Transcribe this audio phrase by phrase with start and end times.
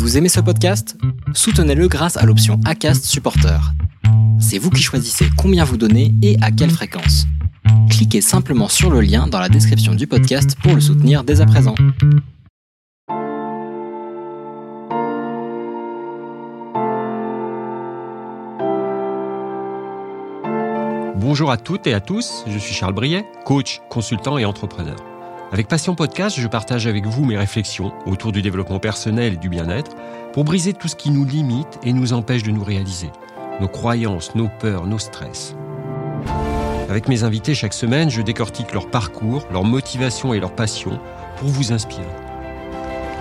[0.00, 0.96] Vous aimez ce podcast?
[1.34, 3.60] Soutenez-le grâce à l'option ACAST Supporter.
[4.40, 7.26] C'est vous qui choisissez combien vous donnez et à quelle fréquence.
[7.90, 11.46] Cliquez simplement sur le lien dans la description du podcast pour le soutenir dès à
[11.46, 11.74] présent.
[21.16, 24.96] Bonjour à toutes et à tous, je suis Charles Briet, coach, consultant et entrepreneur.
[25.52, 29.48] Avec Passion Podcast, je partage avec vous mes réflexions autour du développement personnel et du
[29.48, 29.96] bien-être
[30.32, 33.10] pour briser tout ce qui nous limite et nous empêche de nous réaliser,
[33.60, 35.56] nos croyances, nos peurs, nos stress.
[36.88, 41.00] Avec mes invités chaque semaine, je décortique leur parcours, leur motivation et leur passion
[41.38, 42.04] pour vous inspirer.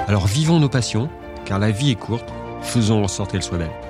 [0.07, 1.09] Alors vivons nos passions,
[1.45, 3.88] car la vie est courte, faisons en sorte qu'elle soit belle.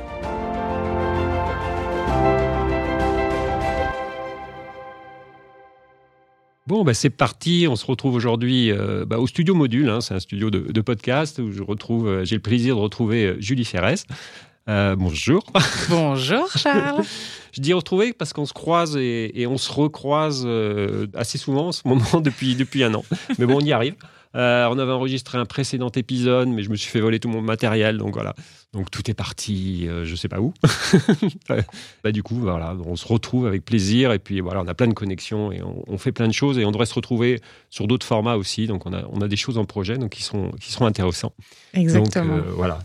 [6.70, 7.66] Bon, bah c'est parti.
[7.68, 9.90] On se retrouve aujourd'hui euh, bah, au studio Module.
[9.90, 10.02] Hein.
[10.02, 13.38] c'est un studio de, podcast où je retrouve, euh, j'ai le plaisir de retrouver euh,
[13.40, 14.06] Julie Ferrès.
[14.68, 15.44] bonjour.
[15.90, 17.04] Bonjour Charles.
[17.54, 20.48] je dis retrouver parce qu'on se croise et, et on se recroise
[21.16, 23.04] assez souvent en ce moment depuis, depuis un an.
[23.40, 23.96] Mais bon, on y arrive.
[24.36, 27.98] On avait enregistré un précédent épisode, mais je me suis fait voler tout mon matériel,
[27.98, 28.36] donc voilà.
[28.74, 30.54] Donc tout est parti, euh, je sais pas où.
[32.04, 34.88] bah, du coup, voilà, on se retrouve avec plaisir et puis voilà, on a plein
[34.88, 38.06] de connexions et on, fait plein de choses et on devrait se retrouver sur d'autres
[38.06, 38.68] formats aussi.
[38.68, 41.34] Donc on a, on a des choses en projet donc qui sont qui seront intéressants.
[41.74, 42.38] Exactement.
[42.38, 42.80] Donc, euh, voilà.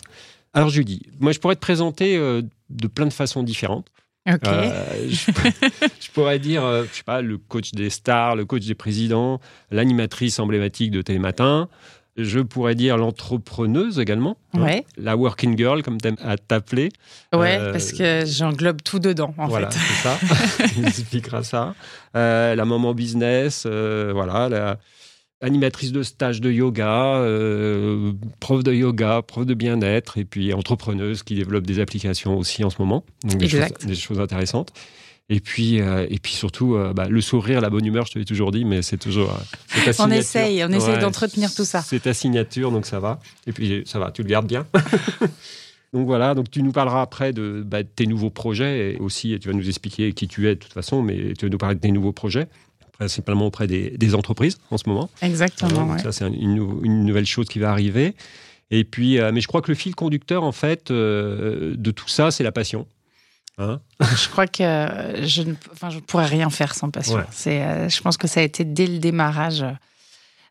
[0.55, 3.91] Alors Julie, moi je pourrais te présenter de plein de façons différentes.
[4.27, 8.75] Euh, je, pourrais dire, euh, je sais pas, le coach des stars, le coach des
[8.75, 11.69] présidents, l'animatrice emblématique de Télématin.
[12.17, 14.81] Je pourrais dire l'entrepreneuse également, hein.
[14.97, 16.91] la working girl, comme tu aimes à t'appeler.
[17.35, 19.79] Ouais, euh, parce que j'englobe tout dedans, en voilà, fait.
[19.79, 20.65] c'est ça.
[20.77, 21.75] Il expliquera ça.
[22.15, 24.79] la maman business, voilà, la,
[25.45, 31.23] animatrice de stage de yoga, euh, prof de yoga, prof de bien-être, et puis entrepreneuse
[31.23, 33.05] qui développe des applications aussi en ce moment.
[33.25, 34.73] Donc des, choses, des choses, intéressantes.
[35.31, 38.19] Et puis, euh, et puis surtout, euh, bah, le sourire, la bonne humeur, je te
[38.19, 39.33] l'ai toujours dit, mais c'est toujours.
[39.99, 41.81] on essaye, on essaye d'entretenir tout ça.
[41.81, 43.21] C'est ta signature, donc ça va.
[43.47, 44.67] Et puis, ça va, tu le gardes bien.
[45.95, 49.49] donc voilà, donc tu nous parleras après de, bah, tes nouveaux projets et aussi, tu
[49.49, 51.81] vas nous expliquer qui tu es de toute façon, mais tu vas nous parler de
[51.81, 52.49] tes nouveaux projets
[52.99, 55.11] principalement auprès des, entreprises en ce moment.
[55.23, 55.99] Exactement.
[55.99, 58.15] Ça, c'est une, nouvelle chose qui va arriver.
[58.71, 62.09] Et puis, euh, mais je crois que le fil conducteur, en fait, euh, de tout
[62.09, 62.87] ça, c'est la passion.
[63.59, 64.63] Hein je crois que
[65.25, 67.25] je ne enfin, je pourrais rien faire sans passion.
[67.31, 69.65] C'est, euh, je pense que ça a été dès le démarrage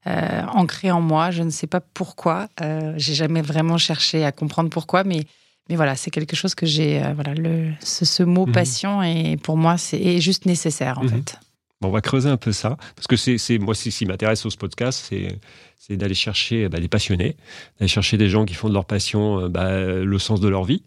[0.06, 1.32] ancré en moi.
[1.32, 2.48] Je ne sais pas pourquoi.
[2.96, 5.24] j'ai jamais vraiment cherché à comprendre pourquoi, mais
[5.70, 7.02] mais voilà, c'est quelque chose que j'ai.
[7.16, 8.52] voilà, le, ce, mot mhm.
[8.52, 11.10] passion et pour moi c'est juste nécessaire en mhm.
[11.10, 11.38] fait
[11.88, 14.58] on va creuser un peu ça, parce que c'est moi, ce qui m'intéresse au ce
[14.58, 15.12] podcast,
[15.78, 17.36] c'est d'aller chercher bah, des passionnés,
[17.80, 20.64] d'aller chercher des gens qui font de leur passion euh, bah, le sens de leur
[20.64, 20.84] vie,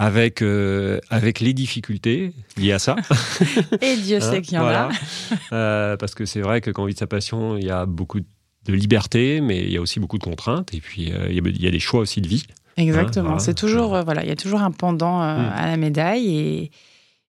[0.00, 2.96] avec, euh, avec les difficultés liées à ça.
[3.82, 4.88] Et Dieu sait hein, qu'il y en a.
[5.52, 7.86] Euh, parce que c'est vrai que quand on vit de sa passion, il y a
[7.86, 11.66] beaucoup de liberté, mais il y a aussi beaucoup de contraintes, et puis il y,
[11.66, 12.46] a, des choix aussi de vie.
[12.76, 13.34] Exactement.
[13.34, 15.52] Hein, c'est toujours, voilà, il y a toujours un pendant hmm.
[15.54, 16.70] à la médaille, et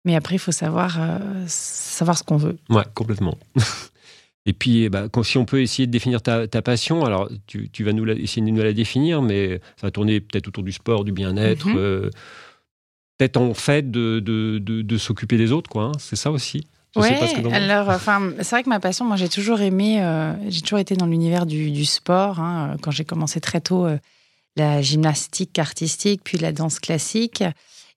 [0.04, 2.56] mais après, il faut savoir, euh, savoir ce qu'on veut.
[2.70, 3.38] Ouais, complètement.
[4.46, 7.92] Et puis, eh ben, si on peut essayer de définir ta, passion, alors tu, vas
[7.92, 11.12] nous essayer de nous la définir, mais ça va tourner peut-être autour du sport, du
[11.12, 12.10] bien-être, mhm.
[13.20, 15.84] Euh, peut-être en fait de, de, de, s'occuper des autres, quoi.
[15.84, 15.92] Hein.
[15.98, 16.66] C'est ça aussi.
[16.96, 17.08] Oui,
[17.52, 20.96] alors, enfin, c'est vrai que ma passion, moi, j'ai toujours aimé, euh, j'ai toujours été
[20.96, 22.40] dans l'univers du, du, sport.
[22.40, 23.86] Hein, quand j'ai commencé très tôt
[24.56, 27.44] la gymnastique artistique, puis la danse classique.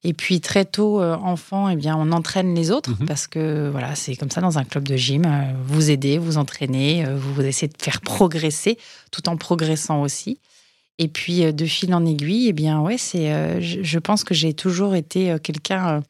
[0.03, 3.05] Et puis très tôt, euh, enfant, eh bien, on entraîne les autres mhm.
[3.05, 5.25] parce que voilà, c'est comme ça dans un club de gym.
[5.25, 8.79] Euh, vous aidez, vous entraînez, euh, vous essayez de faire progresser
[9.11, 10.39] tout en progressant aussi.
[11.01, 13.59] Et puis de fil en aiguille, eh bien ouais, c'est.
[13.61, 16.03] Je, pense que j'ai toujours été quelqu'un.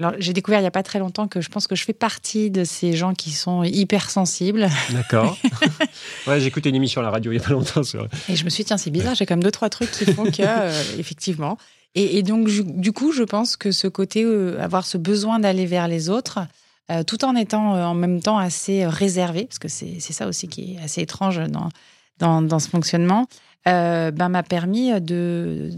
[0.00, 1.92] alors j'ai découvert il y a pas très longtemps que je pense que je fais
[1.92, 4.68] partie de ces gens qui sont hypersensibles.
[4.90, 5.38] D'accord.
[6.26, 7.82] ouais, j'ai écouté une émission à la radio il y a pas longtemps.
[8.28, 10.06] Et je me suis dit tiens c'est bizarre, j'ai quand même deux trois trucs qui
[10.12, 11.56] font que effectivement.
[11.94, 15.88] Et, donc, du coup, je pense que ce côté, euh, avoir ce besoin d'aller vers
[15.88, 16.40] les autres,
[16.90, 20.48] euh, tout en étant euh, en même temps assez réservé, parce que c'est ça aussi
[20.48, 21.68] qui est assez étrange dans,
[22.18, 23.26] dans, dans ce fonctionnement,
[23.64, 25.70] ben, m'a permis de,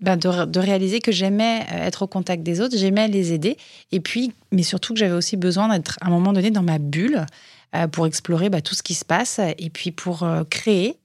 [0.00, 3.56] ben, de, de, réaliser que j'aimais être au contact des autres, j'aimais les aider,
[3.92, 6.78] et puis, mais surtout que j'avais aussi besoin d'être à un moment donné dans ma
[6.78, 7.24] bulle
[7.92, 10.96] pour explorer ben, tout ce qui se passe, et puis pour créer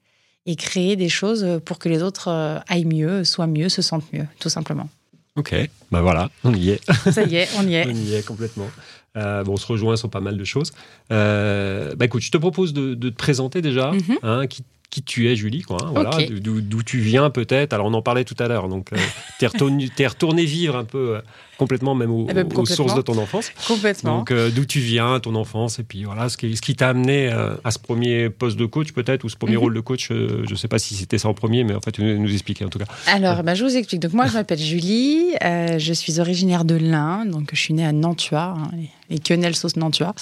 [0.46, 4.12] et créer des choses pour que les autres euh, aillent mieux, soient mieux, se sentent
[4.12, 4.90] mieux, tout simplement.
[5.36, 5.56] Ok,
[5.92, 6.92] ben voilà, on y est.
[7.12, 7.86] Ça y est, on y est.
[7.88, 8.70] on y est complètement.
[9.16, 10.72] Euh, bon, on se rejoint sur pas mal de choses.
[11.12, 13.92] Euh, bah écoute, je te propose de, te présenter déjà.
[13.92, 14.18] Mhm.
[14.22, 15.78] Hein, qui, qui tu es, Julie, quoi.
[15.82, 17.74] Hein, voilà, d'où tu viens peut-être.
[17.74, 18.98] Alors on en parlait tout à l'heure, donc euh,
[19.40, 21.22] tu es, retourné vivre un peu euh,
[21.58, 23.52] complètement même eh ben, aux sources de ton enfance.
[23.68, 24.20] Complètement.
[24.20, 26.90] Donc euh, d'où tu viens, ton enfance, et puis voilà, ce qui, ce qui t'a
[26.90, 27.30] amené
[27.64, 29.62] à ce premier poste de coach peut-être, ou ce premier mhm.
[29.62, 31.92] rôle de coach, je ne sais pas si c'était ça en premier, mais en fait
[31.92, 32.86] tu nous expliquer en tout cas.
[33.08, 34.00] Alors bah, je vous explique.
[34.00, 37.92] Donc moi je m'appelle Julie, je suis originaire de l'Ain, donc je suis née à
[37.92, 38.70] Nantua, hein,
[39.10, 40.14] les quenelles sauce Nantua,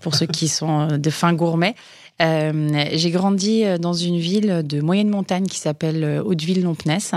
[0.00, 1.74] pour ceux qui sont de fins gourmets.
[2.20, 7.14] Euh, j'ai grandi euh, dans une ville de moyenne montagne qui s'appelle euh, Hauteville-Lompness.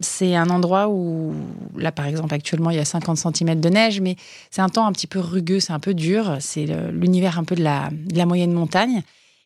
[0.00, 1.32] C'est un endroit où,
[1.76, 4.16] là par exemple, actuellement il y a 50 cm de neige, mais
[4.50, 6.36] c'est un temps un petit peu rugueux, c'est un peu dur.
[6.40, 7.90] C'est l'univers un peu de la,
[8.26, 9.02] moyenne montagne.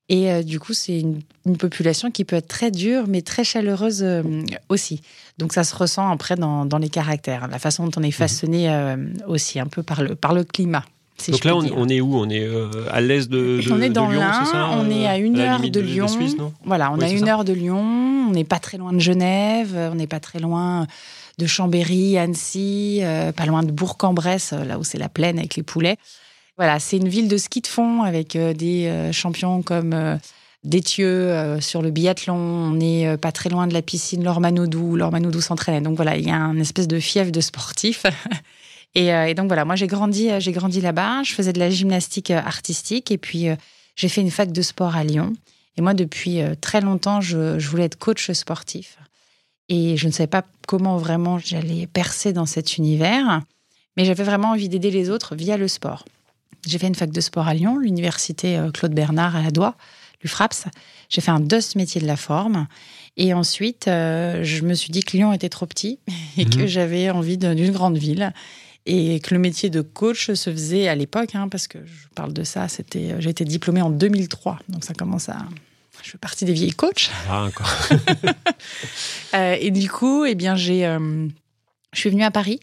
[0.09, 1.23] Et du coup, c'est une,
[1.59, 4.07] population qui peut être très dure, mais très chaleureuse
[4.69, 5.03] aussi.
[5.37, 8.13] Donc ça se ressent après dans, les caractères, la façon dont on est mmh.
[8.13, 8.97] façonné
[9.27, 10.85] aussi, un peu par le, par le climat.
[11.29, 12.17] Donc là, on, est où?
[12.17, 14.23] On est euh, à l'est de, On est dans Lyon,
[14.73, 16.07] On est à une heure de, Lyon.
[16.65, 18.27] voilà, on est à une heure de Lyon.
[18.29, 19.75] On n'est pas très loin de Genève.
[19.93, 20.87] On n'est pas très loin
[21.39, 25.63] de Chambéry, Annecy, euh, pas loin de Bourg-en-Bresse, là où c'est la plaine avec les
[25.63, 25.97] poulets.
[26.57, 30.19] Voilà, c'est une ville de ski de fond avec euh, des champions comme
[30.65, 32.35] Détieux sur le biathlon.
[32.35, 34.97] On n'est pas très loin de la piscine Lormanodou.
[34.97, 35.81] Lormanodou s'entraînait.
[35.81, 38.05] Donc voilà, il y a un espèce de fief de sportifs.
[38.97, 41.23] Euh, et, donc voilà, moi j'ai grandi, euh, j'ai grandi là-bas.
[41.23, 43.47] Je faisais de la gymnastique euh, artistique et puis
[43.95, 45.35] j'ai fait une fac de sport à Lyon.
[45.79, 48.97] Et moi, depuis très longtemps, je, voulais être coach sportif.
[49.69, 53.43] Et je ne savais pas comment vraiment j'allais percer dans cet univers,
[53.97, 56.07] mais j'avais vraiment envie d'aider les autres via le sport.
[56.67, 59.75] J'ai fait une fac de sport à Lyon, l'université Claude Bernard à la Doigt,
[60.23, 60.65] l'UFRAPS.
[61.11, 62.67] J'ai fait un DOS métier de la forme.
[63.19, 65.99] Et ensuite, je me suis dit que Lyon était trop petit
[66.39, 66.67] et que mhm.
[66.67, 68.33] j'avais envie d'une grande ville
[68.87, 72.33] et que le métier de coach se faisait à l'époque, hein, parce que je parle
[72.33, 75.39] de ça, c'était, j'ai été diplômée en 2003, donc ça commence à,
[76.03, 77.11] je fais partie des vieilles coachs.
[77.29, 77.71] Ah, encore.
[79.35, 81.29] Euh, et du coup, eh bien, j'ai, euh,
[81.93, 82.59] je suis venue à Paris.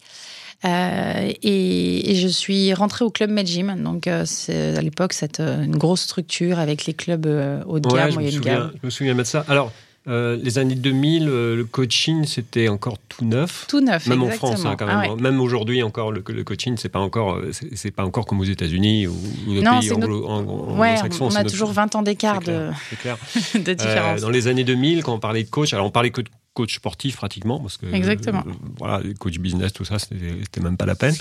[0.66, 3.76] Euh, et, je suis rentrée au club Medgym.
[3.84, 7.28] Donc, c'est à l'époque, c'est une grosse structure avec les clubs
[7.68, 8.72] haut de gamme, moyenne gamme.
[8.82, 9.46] Je me souviens de ça.
[9.48, 9.72] Alors,
[10.08, 13.66] euh, les années 2000, euh, le coaching, c'était encore tout neuf.
[13.70, 15.12] Tout neuf, Même en France, hein, quand même.
[15.12, 18.46] Ah même aujourd'hui, encore, le, coaching, c'est pas encore, euh, c'est pas encore comme aux
[18.46, 19.16] États-Unis ou,
[19.48, 20.28] ou non, pays anglo,
[20.76, 22.70] ouais, on, a toujours 20 ans d'écart de,
[23.56, 24.22] de différence.
[24.22, 26.76] dans les années 2000, quand on parlait de coach, alors on parlait que de coach
[26.76, 28.44] sportif pratiquement, parce que Exactement.
[28.48, 31.16] Euh, voilà, coach business, tout ça, c'était même pas la peine.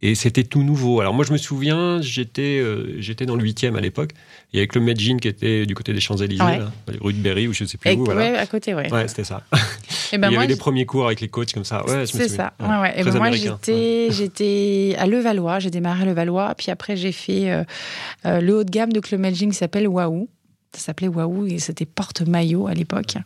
[0.00, 1.00] Et c'était tout nouveau.
[1.00, 4.12] Alors moi, je me souviens, j'étais euh, j'étais dans le huitième à l'époque,
[4.54, 6.60] et avec le Medjin qui était du côté des Champs Élysées,
[7.00, 8.04] rue de Berry ou je sais plus où.
[8.04, 8.40] Voilà.
[8.40, 8.90] à côté, ouais.
[8.92, 9.42] Ouais, c'était ça.
[10.12, 11.84] Et ben Il y avait les premiers cours avec les coachs comme ça.
[11.84, 12.54] Ouais, c'est ça.
[12.60, 12.98] Ouais.
[12.98, 17.50] Et ben moi, j'étais j'étais à Levallois, j'ai démarré à Levallois, puis après j'ai fait
[17.50, 20.28] euh, le haut de gamme de Club Medjin qui s'appelle Waouh.
[20.72, 23.16] Ça s'appelait Waouh et c'était porte-maillot à l'époque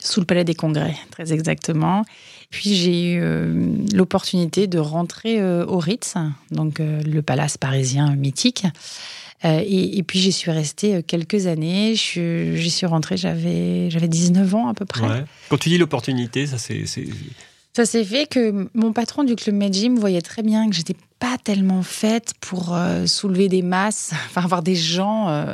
[0.00, 2.04] sous le Palais des Congrès, très exactement.
[2.50, 6.14] Puis j'ai eu euh, l'opportunité de rentrer euh, au Ritz,
[6.50, 8.66] donc euh, le palace parisien mythique.
[9.42, 11.94] Et, puis j'y suis restée quelques années.
[11.94, 15.24] J'y suis rentrée, j'avais 19 ans à peu près.
[15.48, 16.84] Quand tu dis l'opportunité, ça c'est...
[17.74, 21.38] Ça s'est fait que mon patron du club Medjim voyait très bien que j'étais pas
[21.42, 22.76] tellement faite pour
[23.06, 25.46] soulever des masses, enfin avoir des gens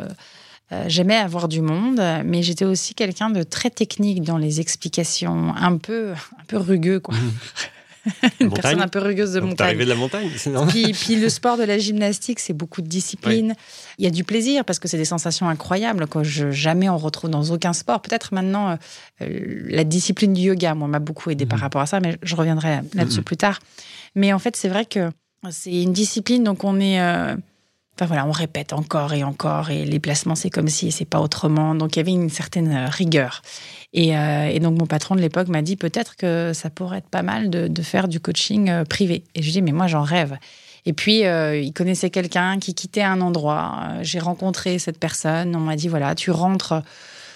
[0.73, 5.55] euh, j'aimais avoir du monde, mais j'étais aussi quelqu'un de très technique dans les explications,
[5.55, 7.15] un peu, un peu rugueux, quoi.
[7.15, 7.33] Mmh.
[8.40, 9.69] Une personne un peu rugueuse de montagne.
[9.69, 12.87] arrivé de la montagne, c'est Puis, puis, le sport de la gymnastique, c'est beaucoup de
[12.87, 13.55] discipline.
[13.99, 16.99] Il y a du plaisir parce que c'est des sensations incroyables que je, jamais on
[16.99, 18.00] retrouve dans aucun sport.
[18.02, 18.79] Peut-être maintenant,
[19.23, 19.26] euh,
[19.69, 21.62] la discipline du yoga, moi, m'a beaucoup aidé par mmh.
[21.62, 23.25] rapport à ça, mais je reviendrai là-dessus mmh.
[23.25, 23.59] plus tard.
[24.14, 25.11] Mais en fait, c'est vrai que
[25.50, 27.00] c'est une discipline, donc on est.
[27.00, 27.35] Euh,
[27.99, 31.21] Enfin voilà, on répète encore et encore, et les placements c'est comme si c'est pas
[31.21, 31.75] autrement.
[31.75, 33.41] Donc il y avait une certaine euh, rigueur.
[33.97, 37.23] Euh, et, donc mon patron de l'époque m'a dit peut-être que ça pourrait être pas
[37.23, 39.25] mal de, faire du coaching euh, privé.
[39.35, 40.37] Et je dis mais moi j'en rêve.
[40.85, 43.88] Et puis il connaissait quelqu'un qui quittait un endroit.
[44.03, 45.57] J'ai rencontré cette personne.
[45.57, 46.81] On m'a dit voilà, tu rentres,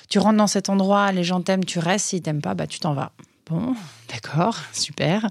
[0.08, 2.06] tu rentres dans cet endroit, les gens t'aiment, tu restes.
[2.08, 3.10] S'ils t'aiment pas, bah tu t'en vas.
[3.50, 3.74] Bon,
[4.08, 5.28] d'accord, super.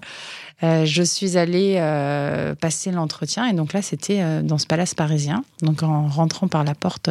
[0.61, 4.93] Euh, je suis allée euh, passer l'entretien et donc là, c'était euh, dans ce palace
[4.93, 5.45] parisien.
[5.61, 7.09] Donc en rentrant par la porte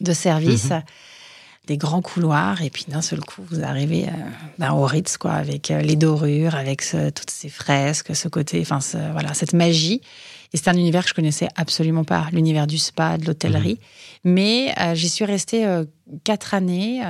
[0.00, 0.82] de service, mhm.
[1.66, 4.06] des grands couloirs et puis d'un seul coup, vous arrivez
[4.58, 8.80] ben, au Ritz, quoi, avec les dorures, avec toutes ces fresques, ce côté, enfin
[9.12, 10.02] voilà, cette magie.
[10.54, 13.78] Et c'est un univers que je connaissais absolument pas, l'univers du spa, de l'hôtellerie.
[14.24, 14.32] Mhm.
[14.32, 15.66] Mais j'y suis restée
[16.22, 17.02] quatre années.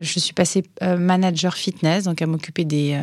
[0.00, 3.00] je suis passée manager fitness, donc à m'occuper des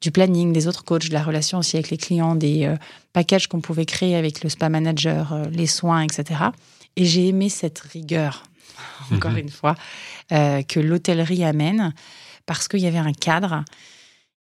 [0.00, 2.76] du planning, des autres coachs, de la relation aussi avec les clients, des euh,
[3.12, 6.40] packages qu'on pouvait créer avec le spa manager, euh, les soins, etc.
[6.96, 8.44] Et j'ai aimé cette rigueur,
[9.12, 9.38] encore Mhm.
[9.38, 9.74] une fois,
[10.32, 11.94] euh, que l'hôtellerie amène,
[12.44, 13.64] parce qu'il y avait un cadre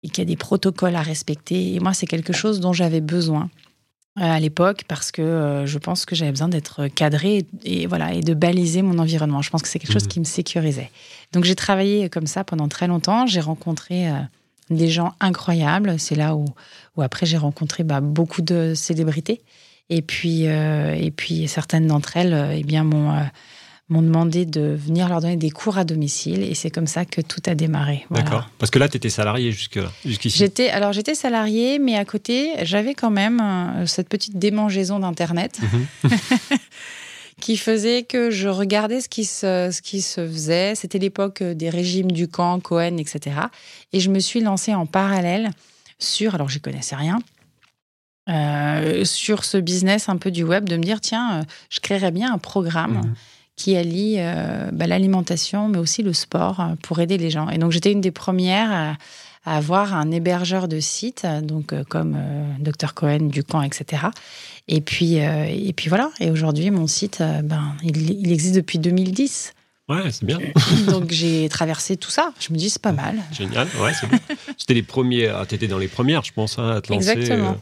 [0.04, 1.74] et qu'il y a des protocoles à respecter.
[1.76, 3.75] Et moi, c'est quelque chose dont j'avais besoin euh,
[4.18, 8.14] à l'époque, parce que euh, je pense que j'avais besoin d'être cadré et, et voilà
[8.14, 9.42] et de baliser mon environnement.
[9.42, 10.10] Je pense que c'est quelque chose Mhm.
[10.10, 10.90] qui me sécurisait.
[11.34, 13.26] Donc j'ai travaillé comme ça pendant très longtemps.
[13.26, 14.14] J'ai rencontré euh,
[14.70, 16.00] des gens incroyables.
[16.00, 16.46] C'est là où,
[16.96, 19.42] où après j'ai rencontré bah, beaucoup de célébrités.
[19.90, 23.22] Et puis, euh, et puis certaines d'entre elles eh bien, m'ont euh,
[23.90, 26.42] m'ont demandé de venir leur donner des cours à domicile.
[26.42, 28.06] Et c'est comme ça que tout a démarré.
[28.10, 28.24] Voilà.
[28.24, 28.50] D'accord.
[28.58, 30.38] Parce que là, tu étais salarié jusqu'ici.
[30.38, 35.60] J'étais alors j'étais salariée, mais à côté j'avais quand même euh, cette petite démangeaison d'internet
[36.04, 36.10] Mhm.
[37.42, 40.74] qui faisait que je regardais ce qui se ce qui se faisait.
[40.74, 43.36] C'était l'époque euh, des régimes du camp Cohen, etc.
[43.94, 45.52] Et je me suis lancée en parallèle
[46.00, 47.20] sur alors j'y connaissais rien.
[48.30, 52.34] euh, sur ce business un peu du web, de me dire tiens, je créerais bien
[52.34, 53.14] un programme Mhm.
[53.56, 57.50] Qui allie euh, bah, l'alimentation, mais aussi le sport euh, pour aider les gens.
[57.50, 58.98] Et donc, j'étais une des premières à,
[59.46, 64.04] à avoir un hébergeur de site, donc euh, comme euh, Dr Cohen, Ducamp, etc.
[64.68, 66.10] Et puis, et puis voilà.
[66.20, 69.54] Et aujourd'hui, mon site, ben, il, il existe depuis 2010.
[69.88, 70.40] Ouais, c'est bien.
[70.88, 72.34] donc, j'ai traversé tout ça.
[72.40, 73.20] Je me dis, c'est pas mal.
[73.32, 73.68] Génial.
[73.80, 74.18] Ouais, c'est bien.
[74.58, 75.28] C'était les premiers.
[75.28, 77.12] Ah, t'étais dans les premières, je pense, hein, à te lancer.
[77.12, 77.58] Exactement.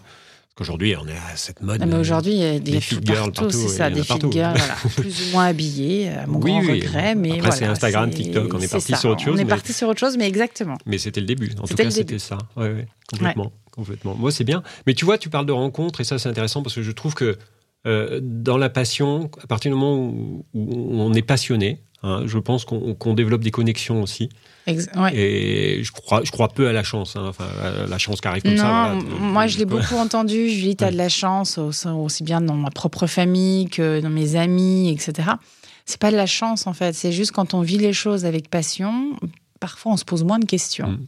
[0.54, 1.84] Euh, qu'aujourd'hui, on est à cette mode.
[1.86, 4.04] Mais euh, aujourd'hui, il y a des, des filles girls partout, partout, c'est ça, des
[4.04, 4.32] partout.
[4.32, 6.82] girls, voilà, plus ou moins habillées, à mon Oui, grand oui.
[6.82, 7.16] regret.
[7.16, 8.98] Mais Après, voilà, c'est Instagram, TikTok, on est parti ça.
[8.98, 10.78] sur autre chose, On est mais- parti sur autre chose, mais exactement.
[10.86, 11.52] Mais c'était le début.
[11.62, 12.38] En tout cas, c'était ça.
[12.56, 14.16] Ouais, ouais, complètement, complètement.
[14.16, 14.64] Moi, c'est bien.
[14.88, 17.14] Mais tu vois, tu parles de rencontres et ça, c'est intéressant parce que je trouve
[17.16, 17.38] que
[17.86, 22.38] euh, dans la passion, à partir du moment où, où on est passionné, hein, je
[22.38, 24.30] pense qu'on développe des connexions aussi.
[24.66, 25.14] Ex- ouais.
[25.16, 27.16] Et je crois, je crois peu à la chance.
[27.18, 27.26] hein.
[27.28, 28.94] Enfin, à la chance qui arrive comme non, ça.
[28.96, 29.20] voilà.
[29.20, 30.48] moi je l'ai beaucoup entendu.
[30.50, 31.72] Julie, tu as de la chance, au-
[32.02, 35.32] aussi bien dans ma propre famille que dans mes amis, etc.
[35.86, 36.94] C'est pas de la chance en fait.
[36.94, 39.12] C'est juste quand on vit les choses avec passion,
[39.60, 40.88] parfois on se pose moins de questions.
[40.92, 41.06] Mm.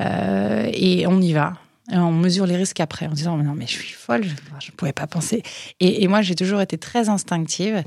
[0.00, 1.54] Euh, et on y va.
[1.92, 4.76] Et on mesure les risques après en disant non mais je suis folle, je ne
[4.76, 5.42] pouvais pas penser.
[5.78, 7.84] Et, et moi j'ai toujours été très instinctive.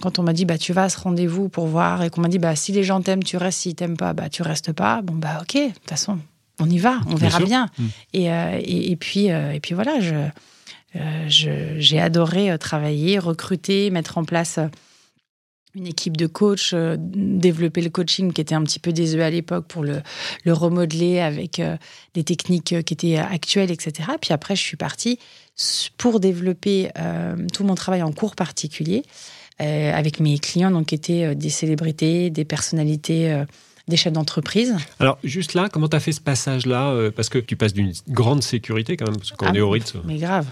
[0.00, 2.28] Quand on m'a dit bah tu vas à ce rendez-vous pour voir et qu'on m'a
[2.28, 5.02] dit bah si les gens t'aiment tu restes, s'ils t'aiment pas bah tu restes pas.
[5.02, 6.18] Bon bah ok de toute façon
[6.60, 7.46] on y va, on Bien verra sûr.
[7.46, 7.68] bien.
[7.78, 7.84] Mm.
[8.14, 10.14] Et, euh, et, et puis euh, et puis voilà je
[10.94, 14.66] euh, je- j'ai adoré euh, travailler, recruter, mettre en place euh,
[15.74, 19.30] une équipe de coachs, euh, développer le coaching qui était un petit peu désuet à
[19.30, 20.02] l'époque pour le,
[20.44, 21.76] le remodeler avec euh,
[22.14, 24.10] des techniques euh, qui étaient actuelles, etc.
[24.20, 25.18] Puis après, je suis partie
[25.98, 26.88] pour développer
[27.52, 29.02] tout mon travail en cours particulier
[29.58, 33.44] avec mes clients, donc qui étaient des célébrités, des personnalités,
[33.88, 34.76] des chefs d'entreprise.
[35.00, 37.92] Alors, juste là, comment tu as fait ce passage-là euh, Parce que tu passes d'une
[38.08, 40.46] grande sécurité quand même, parce qu'on Ah, est au Ritz, Mais grave.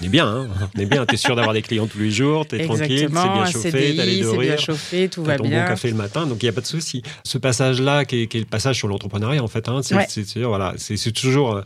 [0.00, 1.04] on est bien, hein on est bien.
[1.04, 4.04] T'es sûr d'avoir des clients tous les jours, t'es tranquille, c'est bien chauffé, CDI, t'as
[4.04, 5.62] les c'est bien chauffé, tout va ton bien.
[5.62, 7.02] bon café le matin, donc il n'y a pas de souci.
[7.24, 10.44] Ce passage-là, qui est, qui est le passage sur l'entrepreneuriat, en fait, hein, c'est Ouais.
[10.44, 10.74] voilà,
[11.14, 11.62] toujours.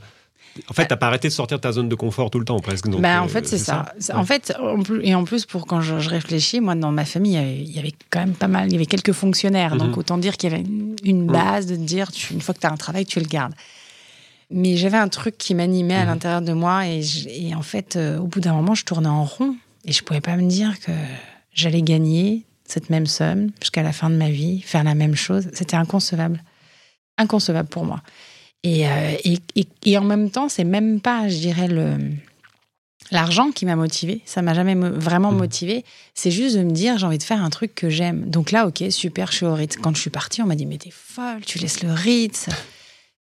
[0.68, 2.58] En fait, t'as pas arrêté de sortir de ta zone de confort tout le temps,
[2.60, 2.88] presque.
[2.88, 3.94] Donc, bah, en euh, fait, c'est ça.
[4.08, 4.14] Ouais.
[4.14, 4.52] En fait,
[5.02, 7.92] et en plus, pour quand je, je réfléchis, moi, dans ma famille, il y, avait,
[8.10, 9.76] quand même pas mal, il y avait quelques fonctionnaires.
[9.76, 9.98] Donc, Mhm.
[9.98, 12.66] autant dire qu'il y avait une, une base de dire, tu- une fois que tu
[12.66, 13.54] as un travail, tu le gardes.
[14.50, 16.06] Mais j'avais un truc qui m'animait à Mhm.
[16.08, 16.86] l'intérieur de moi.
[16.86, 19.56] Et, je- et en fait, euh, au bout d'un moment, je tournais en rond.
[19.86, 20.92] Et je pouvais pas me dire que
[21.54, 25.48] j'allais gagner cette même somme jusqu'à la fin de ma vie, faire la même chose.
[25.54, 26.42] C'était inconcevable.
[27.18, 28.00] Inconcevable pour moi.
[28.64, 28.90] Et, euh,
[29.24, 31.96] et, et- et en même temps, c'est même pas, je dirais, le
[33.10, 34.22] l'argent qui m'a motivée.
[34.24, 35.38] Ça m'a jamais vraiment Mhm.
[35.38, 35.84] motivée.
[36.14, 38.30] C'est juste de me dire, j'ai envie de faire un truc que j'aime.
[38.30, 39.76] Donc là, ok, super, je suis au Ritz.
[39.76, 42.46] Quand je suis partie, on m'a dit, mais t'es folle, tu laisses le Ritz.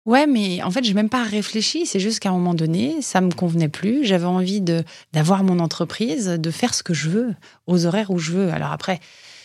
[0.05, 1.85] Ouais, mais en fait, j'ai même pas réfléchi.
[1.85, 4.05] C'est juste qu'à un moment donné, ça me convenait plus.
[4.05, 4.83] J'avais envie de
[5.13, 7.35] d'avoir mon entreprise, de faire ce que je veux,
[7.67, 8.51] aux horaires où je veux.
[8.51, 8.99] Alors après,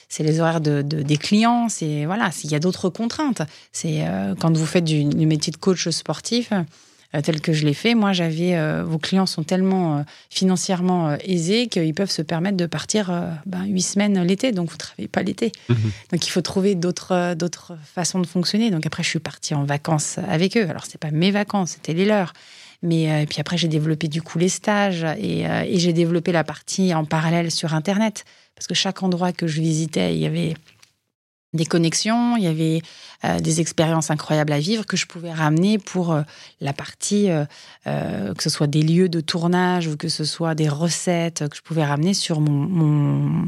[0.08, 1.68] c'est les horaires de, de- des clients.
[1.68, 3.42] C'est voilà, s'il y a d'autres contraintes.
[3.72, 6.52] C'est euh, quand vous faites du, du métier de coach sportif.
[7.14, 11.66] euh, tel que je l'ai fait, moi j'avais euh, vos clients sont tellement financièrement aisés
[11.68, 13.10] qu'ils peuvent se permettre de partir
[13.46, 15.52] ben, huit semaines l'été, donc vous travaillez pas l'été.
[15.68, 15.76] Mhm.
[16.12, 18.70] Donc il faut trouver d'autres d'autres façons de fonctionner.
[18.70, 20.66] Donc après je suis partie en vacances avec eux.
[20.68, 22.32] Alors c'est pas mes vacances, c'était les leurs.
[22.82, 26.32] Mais euh, puis après j'ai développé du coup les stages et, euh, et j'ai développé
[26.32, 30.26] la partie en parallèle sur internet parce que chaque endroit que je visitais, il y
[30.26, 30.54] avait
[31.52, 32.82] des connexions, il y avait
[33.24, 36.22] euh, des expériences incroyables à vivre que je pouvais ramener pour euh,
[36.60, 40.68] la partie, euh, que ce soit des lieux de tournage ou que ce soit des
[40.68, 43.46] recettes que je pouvais ramener sur mon, mon,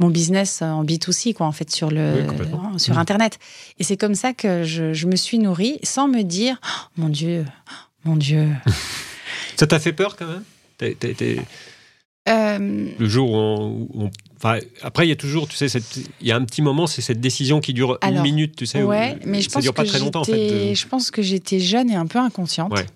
[0.00, 3.00] mon business en B2C, quoi, en fait, sur, le, Oui, sur Mhm.
[3.00, 3.38] Internet.
[3.78, 7.08] Et c'est comme ça que je, je me suis nourrie sans me dire, Oh, mon
[7.08, 7.44] Dieu,
[8.04, 8.48] mon Dieu.
[9.56, 10.44] Ça t'a fait peur quand même?
[12.28, 14.10] Euh, Le jour où on, où on-
[14.82, 15.66] après, il y a toujours, tu sais,
[16.20, 18.82] il y a un petit moment, c'est cette décision qui dure une minute, tu sais.
[18.82, 20.74] Ouais, mais je ça dure pas très longtemps en fait.
[20.74, 22.72] Je pense que j'étais jeune et un peu inconsciente.
[22.72, 22.86] Ouais.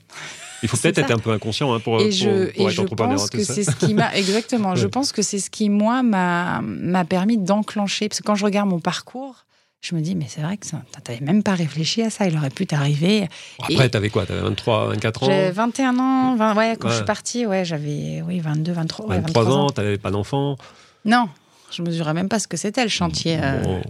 [0.63, 3.43] Il faut peut-être être un peu inconscient hein, pour, et je, pour, je pense que
[3.45, 4.75] c'est ce qui m'a exactement.
[4.77, 8.45] Je pense que c'est ce qui moi m'a m'a permis d'enclencher parce que quand je
[8.45, 9.47] regarde mon parcours,
[9.81, 12.37] je me dis, mais c'est vrai que tu n'avais même pas réfléchi à ça, il
[12.37, 13.29] aurait pu t'arriver.
[13.63, 14.27] Après, tu avais quoi?
[14.27, 15.27] Tu avais 23, 24 ans?
[15.27, 19.57] J'avais 21 ans, 20, ouais, quand je suis partie, ouais, j'avais oui, 22, 23, 23,
[19.57, 19.71] ans.
[19.71, 20.57] tu n'avais pas d'enfant?
[21.05, 21.29] Non,
[21.71, 23.81] je ne mesurais même pas ce que c'était le chantier euh,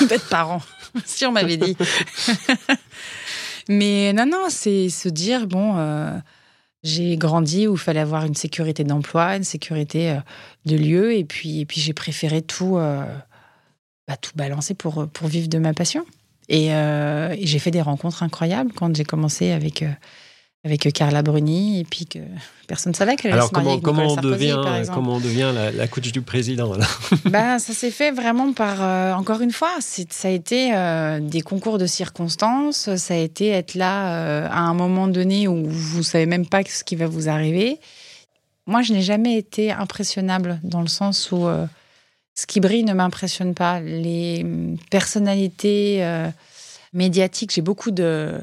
[0.08, 0.62] d'être parent,
[1.04, 1.76] si on m'avait dit.
[3.68, 6.10] mais non, non, c'est se dire, bon, euh,
[6.82, 10.20] j'ai grandi où il fallait avoir une sécurité d'emploi, une sécurité euh,
[10.64, 12.78] de lieu, et puis, et puis j'ai préféré tout
[14.08, 16.04] bah, tout balancer pour, pour vivre de ma passion.
[16.52, 19.88] Euh, et, j'ai fait des rencontres incroyables quand j'ai commencé avec, euh,
[20.64, 22.18] avec Carla Bruni et puis que
[22.66, 24.60] personne ne savait qu'elle allait se marier avec comment, on devient,
[24.92, 26.72] comment on devient la, la coach du président
[27.24, 30.72] bah, Ça s'est fait vraiment par, euh, encore une fois, ça a été
[31.22, 35.98] des concours de circonstances, ça a été être là à un moment donné où vous
[35.98, 37.80] ne savez même pas ce qui va vous arriver.
[38.66, 41.46] Moi, je n'ai jamais été impressionnable dans le sens où
[42.34, 43.80] ce qui brille ne m'impressionne pas.
[43.80, 44.44] Les
[44.90, 46.28] personnalités euh,
[46.92, 48.40] médiatiques, j'ai beaucoup de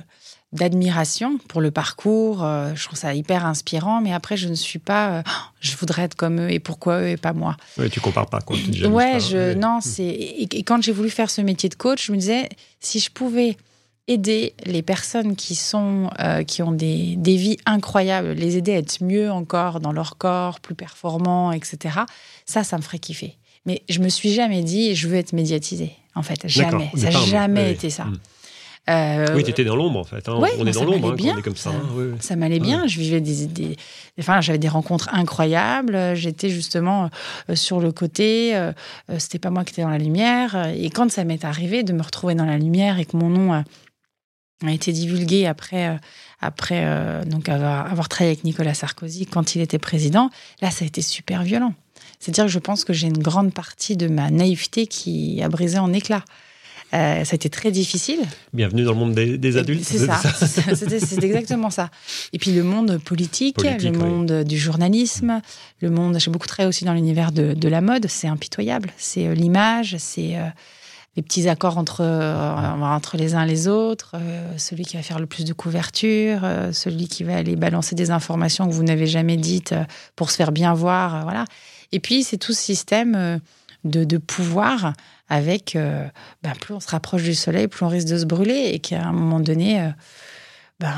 [0.54, 2.44] d'admiration pour le parcours.
[2.44, 5.12] Euh, je trouve ça hyper inspirant, mais après, je ne suis pas.
[5.12, 5.24] Euh,
[5.62, 7.56] je voudrais être comme eux et pourquoi eux et pas moi.
[7.78, 8.58] Oui, tu compares pas quoi.
[8.90, 10.04] Ouais, je, non, c'est.
[10.04, 12.50] Et, quand j'ai voulu faire ce métier de coach, je me disais
[12.82, 13.56] si je pouvais
[14.10, 16.10] aider les personnes qui sont
[16.48, 20.60] qui ont des, des vies incroyables, les aider à être mieux encore dans leur corps,
[20.60, 22.00] plus performants, etc.
[22.46, 23.38] Ça, ça me ferait kiffer.
[23.66, 26.48] Mais je me suis jamais dit, je veux être médiatisée, en fait.
[26.48, 26.90] Jamais.
[26.96, 28.06] Ça n'a jamais été ça.
[28.06, 28.18] Hmm.
[28.90, 30.28] Euh, oui, tu étais dans l'ombre, en fait.
[30.28, 30.40] Hein.
[30.58, 31.72] on est dans l'ombre, hein, on est comme ça.
[32.20, 32.38] Ça, hein.
[32.38, 32.88] m'allait bien.
[32.88, 33.78] Je vivais des,
[34.20, 36.16] Enfin, j'avais des rencontres incroyables.
[36.16, 37.10] J'étais justement
[37.50, 38.56] euh, sur le côté.
[38.56, 38.74] Euh,
[39.20, 40.72] c'était pas moi qui étais dans la lumière.
[40.76, 43.54] Et quand ça m'est arrivé de me retrouver dans la lumière et que mon nom
[43.54, 43.64] a,
[44.68, 46.00] été divulgué après,
[46.40, 50.30] après donc avoir, avoir travaillé avec Nicolas Sarkozy quand il était président,
[50.62, 51.74] là, ça a été super violent.
[52.22, 55.80] C'est-à-dire que je pense que j'ai une grande partie de ma naïveté qui a brisé
[55.80, 56.24] en éclats.
[56.94, 58.20] Euh, ça a été très difficile.
[58.54, 59.84] Bienvenue dans le monde des, adultes.
[59.84, 60.22] C'est ça,
[60.76, 61.90] c'est exactement ça.
[62.32, 65.42] Et puis le monde politique, le monde du journalisme,
[65.80, 68.92] le monde, j'ai beaucoup travaillé aussi dans l'univers de, la mode, c'est impitoyable.
[68.98, 70.46] C'est euh, l'image, c'est euh,
[71.16, 74.16] les petits accords entre, entre les uns et les autres,
[74.56, 76.40] celui qui va faire le plus de couverture,
[76.72, 79.76] celui qui va aller balancer des informations que vous n'avez jamais dites
[80.16, 81.44] pour se faire bien voir, voilà.
[81.92, 83.38] Et puis, c'est tout ce système euh,
[83.84, 84.94] de, pouvoir
[85.30, 86.08] avec, euh,
[86.44, 89.06] ben, plus on se rapproche du soleil, plus on risque de se brûler et qu'à
[89.06, 89.90] un moment donné, euh,
[90.80, 90.94] ben,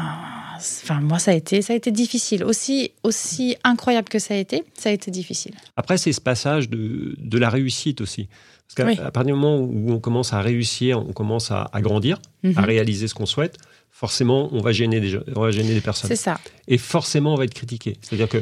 [0.56, 2.44] enfin, moi, ça a été, ça a été difficile.
[2.44, 5.56] Aussi, aussi incroyable que ça a été, ça a été difficile.
[5.76, 8.28] Après, c'est ce passage de, de la réussite aussi.
[8.76, 12.48] Parce qu'à partir du moment où on commence à réussir, on commence à, grandir, à
[12.48, 12.60] mhm.
[12.60, 13.58] réaliser ce qu'on souhaite,
[13.92, 16.08] forcément, on va gêner des, on va gêner des personnes.
[16.08, 16.40] C'est ça.
[16.68, 17.98] Et forcément, on va être critiqué.
[18.02, 18.42] C'est-à-dire que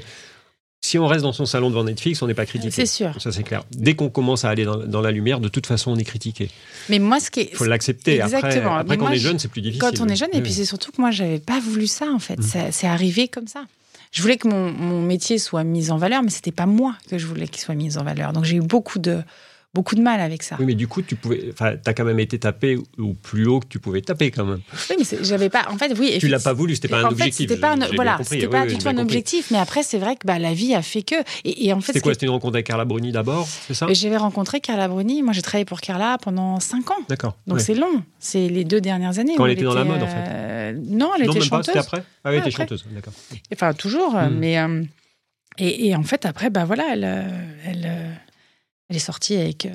[0.83, 2.71] si on reste dans son salon devant Netflix, on n'est pas critiqué.
[2.71, 3.13] C'est sûr.
[3.21, 3.63] Ça, c'est clair.
[3.71, 6.49] Dès qu'on commence à aller dans, la lumière, de toute façon, on est critiqué.
[6.89, 8.19] Mais moi, ce qui Il faut l'accepter.
[8.19, 8.75] Exactement.
[8.75, 9.81] Après, quand on est jeune, c'est plus difficile.
[9.81, 12.19] Quand on est jeune, et puis c'est surtout que moi, j'avais pas voulu ça, en
[12.19, 12.37] fait.
[12.37, 12.71] Mmh.
[12.71, 13.65] C'est arrivé comme ça.
[14.11, 17.17] Je voulais que mon, mon, métier soit mis en valeur, mais c'était pas moi que
[17.17, 18.33] je voulais qu'il soit mis en valeur.
[18.33, 19.21] Donc, j'ai eu beaucoup de
[19.73, 20.57] beaucoup de mal avec ça.
[20.59, 23.59] Oui, mais du coup, tu pouvais, enfin, as quand même été tapé au plus haut
[23.59, 24.61] que tu pouvais taper quand même.
[24.89, 26.17] Oui, mais j'avais pas, en fait, oui.
[26.19, 27.49] Tu l'as pas voulu, c'était pas un objectif.
[27.49, 30.27] C'était pas, un, voilà, c'était pas du tout un objectif, mais après, c'est vrai que
[30.27, 31.15] bah, la vie a fait que.
[31.45, 33.87] Et, en fait, c'était quoi C'était une rencontre avec Carla Bruni d'abord, c'est ça?
[33.91, 35.21] J'avais rencontré Carla Bruni.
[35.21, 36.95] Moi, j'ai travaillé pour Carla pendant 5 ans.
[37.07, 37.37] D'accord.
[37.47, 38.03] Donc c'est long.
[38.19, 39.35] C'est les deux dernières années.
[39.35, 40.25] Quand elle était dans la mode, en fait.
[40.27, 41.67] Euh, non, elle était chanteuse.
[41.67, 42.03] C'était après?
[42.23, 42.85] Ah oui, elle était chanteuse.
[42.91, 43.13] D'accord.
[43.53, 44.35] Enfin, toujours, hmm.
[44.37, 44.59] mais.
[44.59, 44.83] Euh,
[45.57, 47.29] et, en fait, après, bah voilà, elle, euh,
[47.65, 47.91] elle,
[48.91, 49.67] elle est sortie avec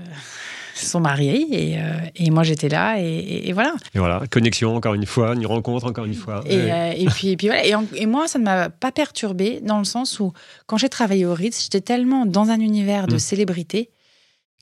[0.85, 3.75] sont mariés et, euh, et moi j'étais là et, voilà.
[3.95, 6.43] Et voilà, connexion encore une fois, une rencontre encore une fois.
[6.47, 7.65] Et, euh, puis, et puis voilà.
[7.65, 10.33] Et, moi ça ne m'a pas perturbé dans le sens où
[10.67, 13.21] quand j'ai travaillé au Ritz, j'étais tellement dans un univers de mm.
[13.21, 13.91] célébrité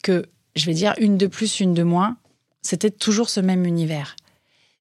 [0.02, 2.16] que je vais dire une de plus, une de moins,
[2.62, 4.16] c'était toujours ce même univers.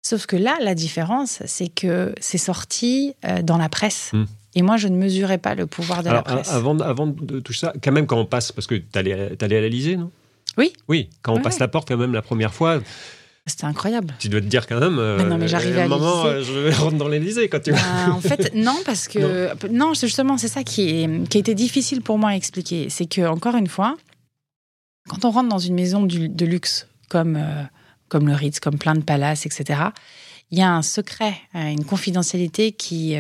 [0.01, 4.11] Sauf que là, la différence, c'est que c'est sorti euh, dans la presse.
[4.13, 4.25] Mm.
[4.55, 6.51] Et moi, je ne mesurais pas le pouvoir de la presse.
[6.51, 9.57] Avant, avant de tout ça, quand même, quand on passe, parce que tu allais, allais
[9.57, 10.11] à l'Elysée, non?
[10.57, 10.73] Oui.
[10.87, 12.79] Oui, quand on passe la porte, quand même, la première fois.
[13.45, 14.13] C'était incroyable.
[14.19, 14.95] Tu dois te dire quand même.
[14.95, 17.71] mais non, mais j'arrivais à, un moment, euh, je rentre dans l'Élysée quand tu.
[17.71, 17.79] Bah,
[18.11, 22.01] en fait, non, parce que non, justement c'est ça qui, est, qui a été difficile
[22.01, 22.87] pour moi à expliquer.
[22.89, 23.97] C'est que encore une fois,
[25.09, 27.63] quand on rentre dans une maison de luxe comme euh,
[28.13, 29.81] comme le Ritz, comme plein de palaces, etc.
[30.51, 33.15] Il y a un secret, euh, une confidentialité qui,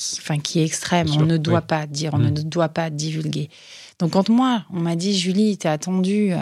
[0.00, 1.08] qui, enfin, qui est extrême.
[1.18, 2.44] on ne doit pas dire, on ne mm.
[2.44, 3.50] doit pas divulguer.
[3.98, 6.32] Donc quand moi, on m'a dit, Julie, t'es attendue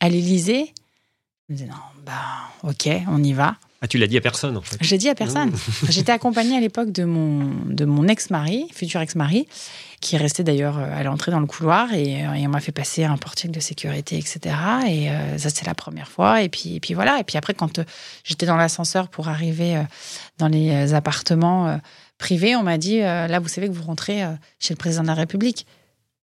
[0.00, 0.72] à l'Élysée,
[1.48, 3.56] je me disais, non, bah, ok, on y va.
[3.80, 5.52] Ah, tu l'as dit à personne, en fait Je l'ai dit à personne.
[5.88, 9.46] J'étais accompagnée à l'époque de mon, de mon ex-mari, futur ex-mari,
[10.00, 13.52] qui restait d'ailleurs à l'entrée dans le couloir et, on m'a fait passer un portique
[13.52, 14.56] de sécurité, etc.
[14.88, 15.08] Et
[15.38, 16.42] ça, c'était la première fois.
[16.42, 17.20] Et puis, et puis voilà.
[17.20, 17.80] Et puis après, quand
[18.24, 19.80] j'étais dans l'ascenseur pour arriver
[20.38, 21.80] dans les appartements
[22.18, 24.22] privés, on m'a dit, là, vous savez que vous rentrez
[24.58, 25.66] chez le président de la République.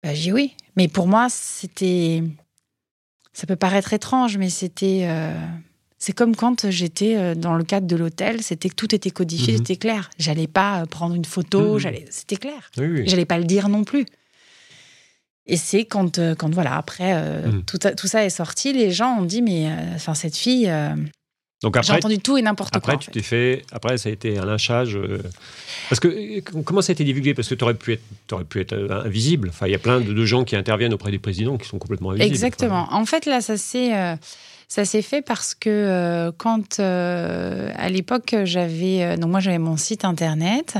[0.03, 0.55] Bah, j'ai dit oui.
[0.77, 2.23] Mais pour moi, c'était
[3.33, 5.05] ça peut paraître étrange, mais c'était.
[5.05, 5.33] Euh,
[5.97, 9.53] c'est comme quand j'étais euh, dans le cadre de l'hôtel, c'était que tout était codifié,
[9.53, 9.59] mhm.
[9.59, 10.09] c'était clair.
[10.17, 11.79] J'allais pas euh, prendre une photo, mhm.
[11.79, 12.71] j'allais, c'était clair.
[12.77, 14.05] Oui, J'allais pas le dire non plus.
[15.45, 17.63] Et c'est quand, quand voilà, après mhm.
[17.63, 20.71] tout, tout, ça est sorti, les gens ont dit mais enfin cette fille,
[21.61, 22.93] donc après, j'ai entendu tout et n'importe quoi.
[22.93, 23.63] Après, tu t'es fait.
[23.71, 24.95] Après, ça a été un lynchage.
[24.95, 25.21] Euh,
[25.89, 27.35] parce que euh, comment ça a été divulgué?
[27.35, 29.49] Parce que tu aurais pu être, aurais pu être euh, invisible.
[29.49, 32.11] Enfin, il y a plein de, gens qui interviennent auprès des présidents qui sont complètement
[32.11, 32.33] invisibles.
[32.33, 32.87] Exactement.
[32.91, 33.91] En fait, là, ça s'est.
[34.67, 40.77] ça s'est fait parce que quand à l'époque j'avais donc moi j'avais mon site internet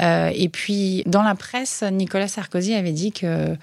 [0.00, 3.54] et puis dans la presse Nicolas Sarkozy avait dit que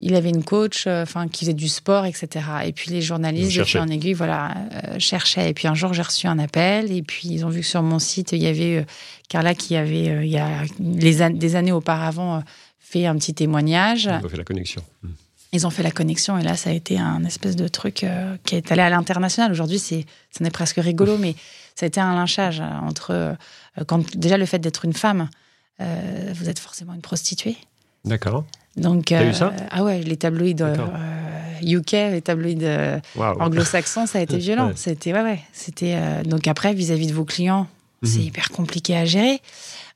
[0.00, 2.28] il avait une coach, euh, enfin, qui faisait du sport, etc.
[2.64, 5.50] Et puis les journalistes, de en aiguille, voilà, euh, cherchaient.
[5.50, 6.92] Et puis un jour, j'ai reçu un appel.
[6.92, 8.84] Et puis ils ont vu que sur mon site, il y avait euh,
[9.28, 12.42] Carla qui avait, il y a les des années auparavant,
[12.78, 14.10] fait un petit témoignage.
[14.10, 14.82] Ils ont fait la connexion.
[15.52, 16.38] Ils ont fait la connexion.
[16.38, 18.04] Et là, ça a été un espèce de truc
[18.44, 19.52] qui est allé à l'international.
[19.52, 21.36] Aujourd'hui, c'est, ça n'est presque rigolo, mais
[21.76, 23.36] ça a été un lynchage entre,
[23.86, 25.30] quand déjà le fait d'être une femme,
[25.78, 27.56] vous êtes forcément une prostituée.
[28.04, 28.44] D'accord.
[28.76, 30.56] Donc, T'as eu ça euh, ah ouais, les tabloïds
[31.62, 34.72] UK, euh, les tabloïds euh, anglo-saxons, ça a été violent.
[34.74, 35.40] C'était ouais, ouais.
[35.52, 37.68] C'était donc après vis-à-vis de vos clients,
[38.02, 38.26] c'est mhm.
[38.26, 39.40] hyper compliqué à gérer.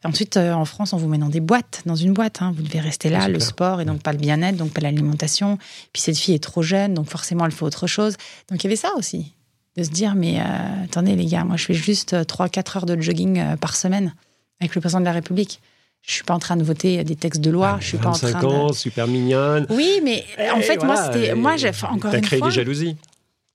[0.04, 2.40] Ensuite, en France, on vous met dans des boîtes, dans une boîte.
[2.40, 2.52] Hein.
[2.56, 5.58] Vous devez rester là, le sport et donc pas le bien-être, donc pas l'alimentation.
[5.92, 8.16] Puis cette fille est trop jeune, donc forcément elle fait autre chose.
[8.48, 9.34] Donc il y avait ça aussi,
[9.76, 10.38] de se dire mais
[10.84, 14.14] attendez les gars, moi je fais juste 3-4 heures de jogging par semaine
[14.60, 15.60] avec le président de la République.
[16.02, 17.72] Je suis pas en train de voter des textes de loi.
[17.74, 19.66] Ah, je suis pas en train ans, super mignonne.
[19.68, 22.96] Oui, mais en fait, moi, c'était, moi, j'ai encore une créé des jalousies.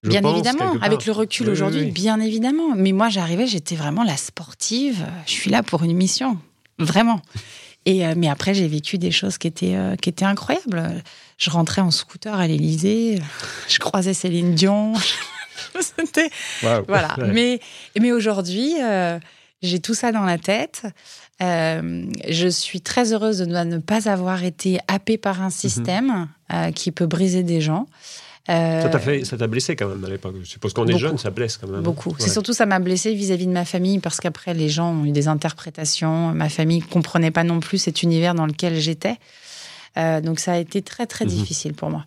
[0.03, 2.75] bien évidemment, avec le recul aujourd'hui, bien évidemment.
[2.75, 5.03] Mais moi, j'arrivais, j'étais vraiment la sportive.
[5.25, 6.37] Je suis là pour une mission,
[6.77, 7.21] vraiment.
[7.85, 11.03] Et euh, mais après, j'ai vécu des choses qui étaient euh, qui étaient incroyables.
[11.37, 13.19] Je rentrais en scooter à l'Élysée,
[13.67, 14.93] je croisais Céline Dion.
[15.79, 16.29] C'était
[16.61, 17.15] voilà.
[17.27, 17.59] Mais
[17.99, 19.19] mais aujourd'hui, euh,
[19.61, 20.85] j'ai tout ça dans la tête.
[21.41, 26.71] Euh, je suis très heureuse de ne pas avoir été happée par un système euh,
[26.71, 27.87] qui peut briser des gens.
[28.49, 28.81] Euh,
[29.23, 30.35] ça t'a blessé quand même à l'époque.
[30.43, 31.81] Je suppose qu'on est jeune, ça blesse quand même.
[31.81, 32.13] Beaucoup.
[32.19, 35.11] C'est surtout ça m'a blessé vis-à-vis de ma famille parce qu'après les gens ont eu
[35.11, 36.33] des interprétations.
[36.33, 39.15] Ma famille comprenait pas non plus cet univers dans lequel j'étais.
[39.95, 41.31] donc ça a été très très mhm.
[41.31, 42.05] difficile pour moi.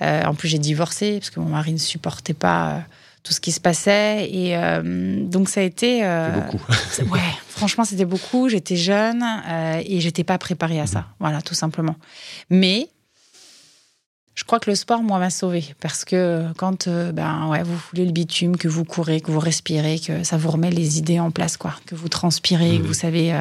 [0.00, 2.82] en plus j'ai divorcé parce que mon mari ne supportait pas
[3.28, 4.26] tout ce qui se passait.
[4.32, 6.00] Et euh, donc ça a été...
[6.02, 6.64] Euh, beaucoup.
[7.12, 8.48] ouais, franchement, c'était beaucoup.
[8.48, 11.08] J'étais jeune euh, et j'étais pas préparée à ça.
[11.20, 11.96] Voilà, tout simplement.
[12.48, 12.88] Mais
[14.34, 18.06] je crois que le sport, moi, m'a sauvé Parce que quand ben, ouais, vous foulez
[18.06, 21.30] le bitume, que vous courez, que vous respirez, que ça vous remet les idées en
[21.30, 21.74] place, quoi.
[21.84, 23.34] Que vous transpirez, que vous savez...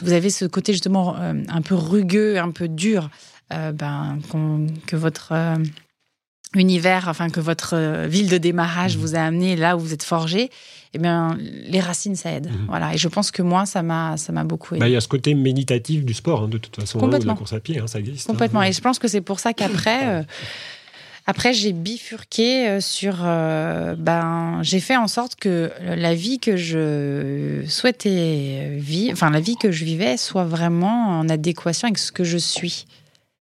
[0.00, 3.10] vous avez ce côté justement un peu rugueux, un peu dur,
[3.50, 4.18] ben,
[4.86, 5.34] que votre
[6.54, 9.00] univers, enfin que votre euh, ville de démarrage mmh.
[9.00, 10.50] vous a amené là où vous êtes forgé,
[10.94, 12.46] eh bien les racines ça aide.
[12.46, 12.66] Mmh.
[12.68, 12.94] Voilà.
[12.94, 14.80] Et je pense que moi ça m'a ça m'a beaucoup aidé.
[14.80, 17.26] Bah, il y a ce côté méditatif du sport hein, de toute façon, hein, de
[17.26, 18.26] la course à pied, hein, ça existe.
[18.26, 18.62] Complètement.
[18.62, 20.08] Et je pense que c'est pour ça qu'après.
[20.08, 20.22] Euh,
[21.30, 23.16] après, j'ai bifurqué euh, sur.
[23.18, 29.56] ben, j'ai fait en sorte que la vie que je souhaitais vivre, enfin la vie
[29.56, 32.86] que je vivais, soit vraiment en adéquation avec ce que je suis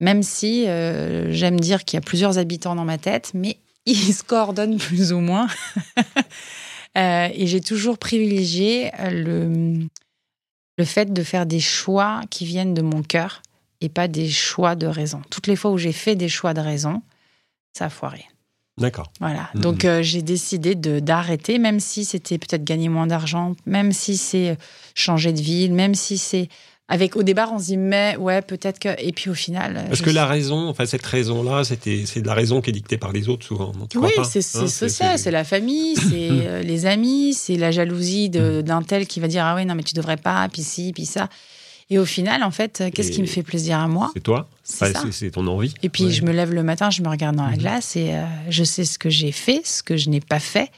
[0.03, 4.12] même si euh, j'aime dire qu'il y a plusieurs habitants dans ma tête, mais ils
[4.12, 5.47] se coordonnent plus ou moins.
[6.99, 9.79] Euh, et j'ai toujours privilégié le,
[10.77, 13.41] le fait de faire des choix qui viennent de mon cœur
[13.81, 15.23] et pas des choix de raison.
[15.31, 17.01] Toutes les fois où j'ai fait des choix de raison,
[17.73, 18.27] ça a foiré.
[18.77, 19.11] D'accord.
[19.21, 19.49] Voilà.
[19.55, 19.61] Mm-hmm.
[19.61, 24.19] Donc euh, j'ai décidé de d'arrêter, même si c'était peut-être gagner moins d'argent, même si
[24.19, 24.59] c'est
[24.95, 26.51] changer de ville, même si c'est
[26.88, 29.85] avec au départ, on se dit mais ouais peut-être que et puis au final.
[29.88, 32.99] Parce que la raison, enfin cette raison-là, c'était c'est de la raison qui est dictée
[32.99, 33.73] par les autres souvent.
[33.95, 38.62] oui, c'est hein, social, c'est la famille, c'est euh, les amis, c'est la jalousie mm.
[38.62, 41.07] d'un tel qui va dire ah ouais non mais tu devrais pas, puis ci, puis
[41.07, 41.29] ça.
[41.90, 44.11] Et au final, en fait, qu'est-ce qui me fait plaisir à moi?
[44.14, 45.75] C'est toi, c'est ton envie.
[45.83, 47.59] Et puis je me lève le matin, je me regarde dans la mm-hmm.
[47.59, 50.71] glace et euh, je sais ce que j'ai fait, ce que je n'ai pas fait,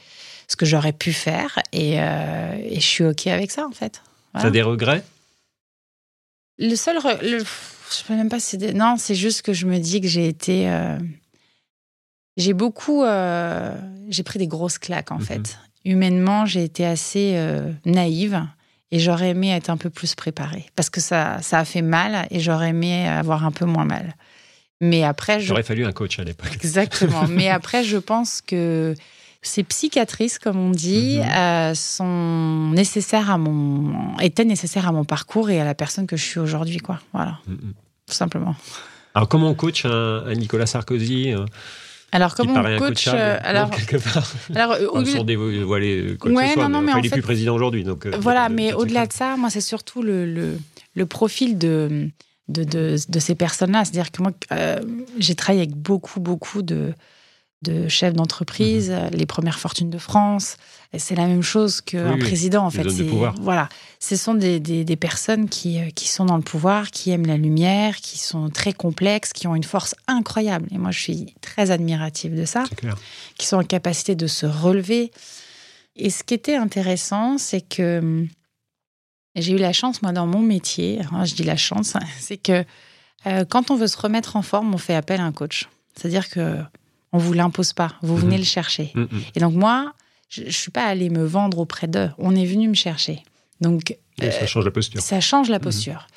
[0.47, 4.01] ce que j'aurais pu faire, et, euh, et, je suis ok avec ça en fait.
[4.33, 4.49] Voilà.
[4.49, 5.03] T'as des regrets?
[6.57, 6.97] Le seul.
[7.21, 7.43] Le, je
[7.89, 8.73] sais même pas si c'est.
[8.73, 10.69] Non, c'est juste que je me dis que j'ai été.
[10.69, 10.97] Euh,
[12.37, 13.03] j'ai beaucoup.
[13.03, 13.77] Euh,
[14.09, 15.25] j'ai pris des grosses claques, en mhm.
[15.25, 15.59] fait.
[15.83, 18.43] Humainement, j'ai été assez euh, naïve
[18.91, 22.27] et j'aurais aimé être un peu plus préparée parce que ça, ça a fait mal
[22.31, 24.15] et j'aurais aimé avoir un peu moins mal.
[24.81, 25.39] Mais après.
[25.39, 26.53] J'aurais fallu un coach à l'époque.
[26.53, 27.27] Exactement.
[27.29, 28.95] Mais après, je pense que
[29.47, 31.29] ces psychiatrices, comme on dit, mhm.
[31.29, 36.17] euh, sont nécessaires à mon, étaient nécessaires à mon parcours et à la personne que
[36.17, 36.99] je suis aujourd'hui, quoi.
[37.13, 37.73] Voilà, mhm.
[38.07, 38.55] tout simplement.
[39.13, 41.45] Alors, comment on coach un, Nicolas Sarkozy euh,
[42.11, 44.31] alors, comment on coach euh, alors, quelque part.
[44.55, 47.83] alors, sans dévoiler quoi ouais, que ce soit, non, mais, il n'est plus président aujourd'hui.
[47.83, 50.57] Donc, voilà, mais au-delà de ça, moi, c'est surtout le, le,
[50.95, 52.09] le, profil de,
[52.47, 53.83] de, de, de ces personnes-là.
[53.83, 54.31] C'est-à-dire que moi,
[55.19, 56.93] j'ai travaillé avec beaucoup, beaucoup de,
[57.61, 59.09] de chefs d'entreprise, mhm.
[59.11, 60.57] les premières fortunes de France.
[60.97, 62.87] C'est la même chose qu'un président, en fait.
[63.41, 63.69] Voilà.
[63.99, 67.37] Ce sont des, des, personnes qui, euh, qui sont dans le pouvoir, qui aiment la
[67.37, 70.67] lumière, qui sont très complexes, qui ont une force incroyable.
[70.71, 72.63] Et moi, je suis très admirative de ça.
[73.37, 75.11] Qui sont en capacité de se relever.
[75.95, 78.27] Et ce qui était intéressant, c'est que hum,
[79.35, 82.63] j'ai eu la chance, moi, dans mon métier, hein, je dis la chance, c'est que
[83.25, 85.67] euh, quand on veut se remettre en forme, on fait appel à un coach.
[85.95, 86.59] C'est-à-dire que
[87.15, 87.93] on vous l'impose pas.
[88.01, 88.41] Vous venez mhm.
[88.41, 88.91] le chercher.
[88.93, 89.07] Mhm.
[89.35, 89.93] Et donc moi,
[90.29, 92.09] je, ne suis pas allée me vendre auprès d'eux.
[92.17, 93.23] On est venu me chercher.
[93.61, 95.01] Donc ça euh, change la posture.
[95.01, 95.63] Ça change la mhm.
[95.63, 96.07] posture.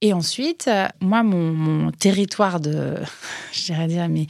[0.00, 2.94] Et ensuite, euh, moi, mon, territoire de,
[3.52, 4.28] je dirais dire, mais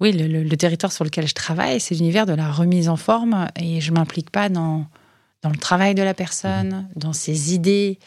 [0.00, 3.80] oui, le, territoire sur lequel je travaille, c'est l'univers de la remise en forme et
[3.80, 4.86] je m'implique pas dans
[5.42, 7.98] dans le travail de la personne, dans ses idées.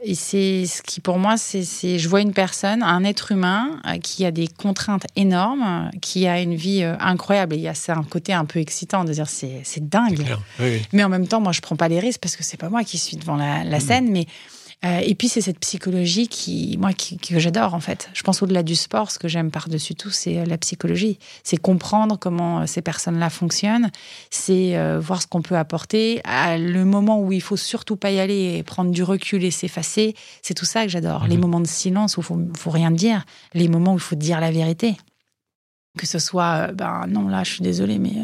[0.00, 1.64] Et c'est ce qui, pour moi, c'est,
[1.98, 6.40] je vois une personne, un être humain euh, qui a des contraintes énormes, qui a
[6.40, 7.54] une vie euh, incroyable.
[7.54, 10.24] Et il y a un côté un peu excitant de dire c'est, c'est dingue.
[10.92, 12.84] Mais en même temps, moi, je prends pas les risques parce que c'est pas moi
[12.84, 13.80] qui suis devant la, la mm.
[13.80, 14.26] scène, mais
[14.84, 18.10] euh, et puis c'est cette psychologie qui, moi, qui, que j'adore en fait.
[18.14, 21.18] Je pense au-delà du sport, ce que j'aime par-dessus tout, c'est euh, la psychologie.
[21.42, 23.90] C'est comprendre comment euh, ces personnes-là fonctionnent,
[24.30, 26.20] c'est voir ce qu'on peut apporter.
[26.24, 29.50] À le moment où il faut surtout pas y aller et prendre du recul et
[29.50, 31.26] s'effacer, c'est tout ça que j'adore.
[31.26, 31.42] Les mhm.
[31.42, 34.40] moments de silence où il faut, faut rien dire, les moments où il faut dire
[34.40, 34.96] la vérité.
[35.96, 38.14] Que ce soit, ben non, là, je suis désolée, mais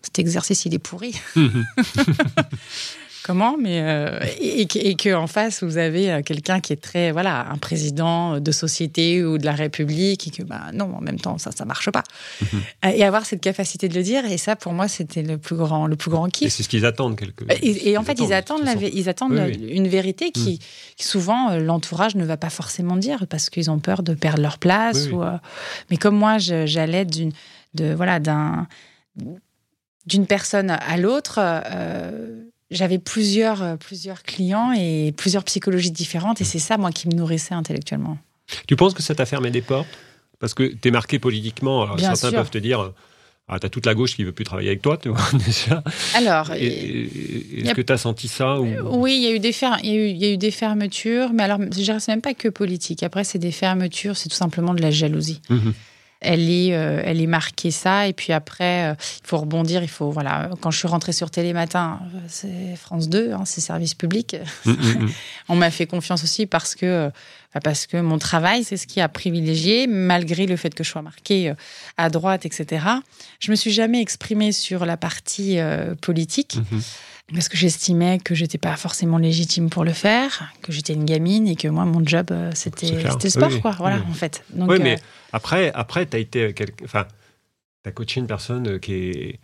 [0.00, 1.14] cet exercice, il est pourri.
[3.24, 7.10] Comment, mais euh, et, et, que en face vous avez euh, quelqu'un qui est très
[7.10, 11.18] voilà un président de société ou de la République et que bah non en même
[11.18, 12.04] temps ça ça marche pas
[12.40, 12.60] mhm.
[12.84, 15.56] euh, et avoir cette capacité de le dire et ça pour moi c'était le plus
[15.56, 16.46] grand le plus grand kiff.
[16.46, 17.44] Et c'est ce qu'ils attendent quelque.
[17.62, 20.58] Et, en fait ils attendent la, ils attendent une vérité qui, mhm.
[21.04, 25.08] souvent l'entourage ne va pas forcément dire parce qu'ils ont peur de perdre leur place
[25.10, 25.22] ou
[25.90, 27.32] mais comme moi j'allais d'une
[27.74, 28.68] de voilà d'un
[30.06, 31.40] d'une personne à l'autre
[32.70, 37.14] j'avais plusieurs, euh, plusieurs clients et plusieurs psychologies différentes, et c'est ça, moi, qui me
[37.14, 38.18] nourrissait intellectuellement.
[38.66, 39.88] Tu penses que ça t'a fermé des portes?
[40.38, 42.92] Parce que tu es marqué politiquement, alors certains peuvent te dire.
[43.50, 45.82] Ah, tu as toute la gauche qui veut plus travailler avec toi, tu vois, déjà.
[46.14, 48.66] Alors, est-ce que tu as senti ça ou...
[48.66, 50.36] Euh, oui, il y, a eu des il, y a eu, il y a eu
[50.36, 53.02] des fermetures, mais alors, je dirais, même pas que politique.
[53.02, 55.40] Après, c'est des fermetures, c'est tout simplement de la jalousie.
[55.48, 55.70] Mmh
[56.20, 58.08] elle est, euh, elle est marquée ça.
[58.08, 59.82] Et puis après, euh, il faut rebondir.
[59.82, 63.60] Il faut, voilà, quand je suis rentrée sur Télématin, euh, c'est France 2, hein, c'est
[63.60, 64.36] service public.
[64.64, 65.10] Mm, mm, mm.
[65.48, 67.10] On m'a fait confiance aussi parce que,
[67.62, 71.02] parce que mon travail, c'est ce qui a privilégié, malgré le fait que je sois
[71.02, 71.52] marquée
[71.96, 72.84] à droite, etc.
[73.38, 75.58] Je me suis jamais exprimée sur la partie
[76.00, 76.58] politique.
[76.58, 76.82] Mm-hmm
[77.32, 81.46] parce que j'estimais que j'étais pas forcément légitime pour le faire, que j'étais une gamine
[81.46, 84.44] et que moi mon job euh, c'était le sport quoi, voilà en fait.
[84.50, 87.06] Donc, oui, mais euh, après après tu as été enfin
[87.84, 89.40] tu as coaché une personne euh, qui est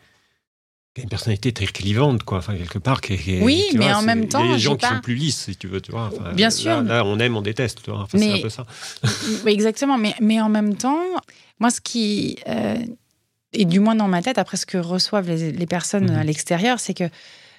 [0.95, 2.39] qui a une personnalité très clivante, quoi.
[2.39, 4.87] Enfin, quelque part, qui, oui, mais en même temps, il y a des gens qui
[4.87, 6.13] sont plus lisses, si tu veux, tu vois.
[6.35, 6.85] Bien sûr.
[6.85, 8.03] Là, on aime, on déteste, tu vois.
[8.03, 8.65] Enfin, c'est un peu ça.
[9.45, 9.99] oui, exactement.
[9.99, 11.03] Mais, mais en même temps,
[11.59, 12.37] moi, ce qui,
[13.55, 16.19] et du moins dans ma tête, après ce que reçoivent les, les personnes mhm.
[16.19, 17.09] à l'extérieur, c'est que euh,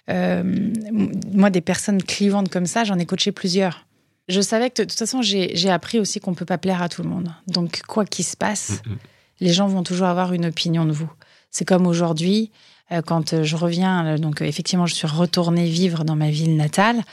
[0.08, 3.86] moi, des personnes clivantes comme ça, j'en ai coaché plusieurs.
[4.28, 6.90] Je savais que de toute façon, j'ai appris aussi qu'on ne peut pas plaire à
[6.90, 7.34] tout le monde.
[7.48, 8.98] Donc, quoi qu'il se passe, mm-hmm.
[9.42, 11.12] les gens vont toujours avoir une opinion de vous.
[11.52, 12.52] C'est comme aujourd'hui,
[12.92, 17.04] euh, quand je reviens, euh, donc effectivement, je suis retournée vivre dans ma ville natale.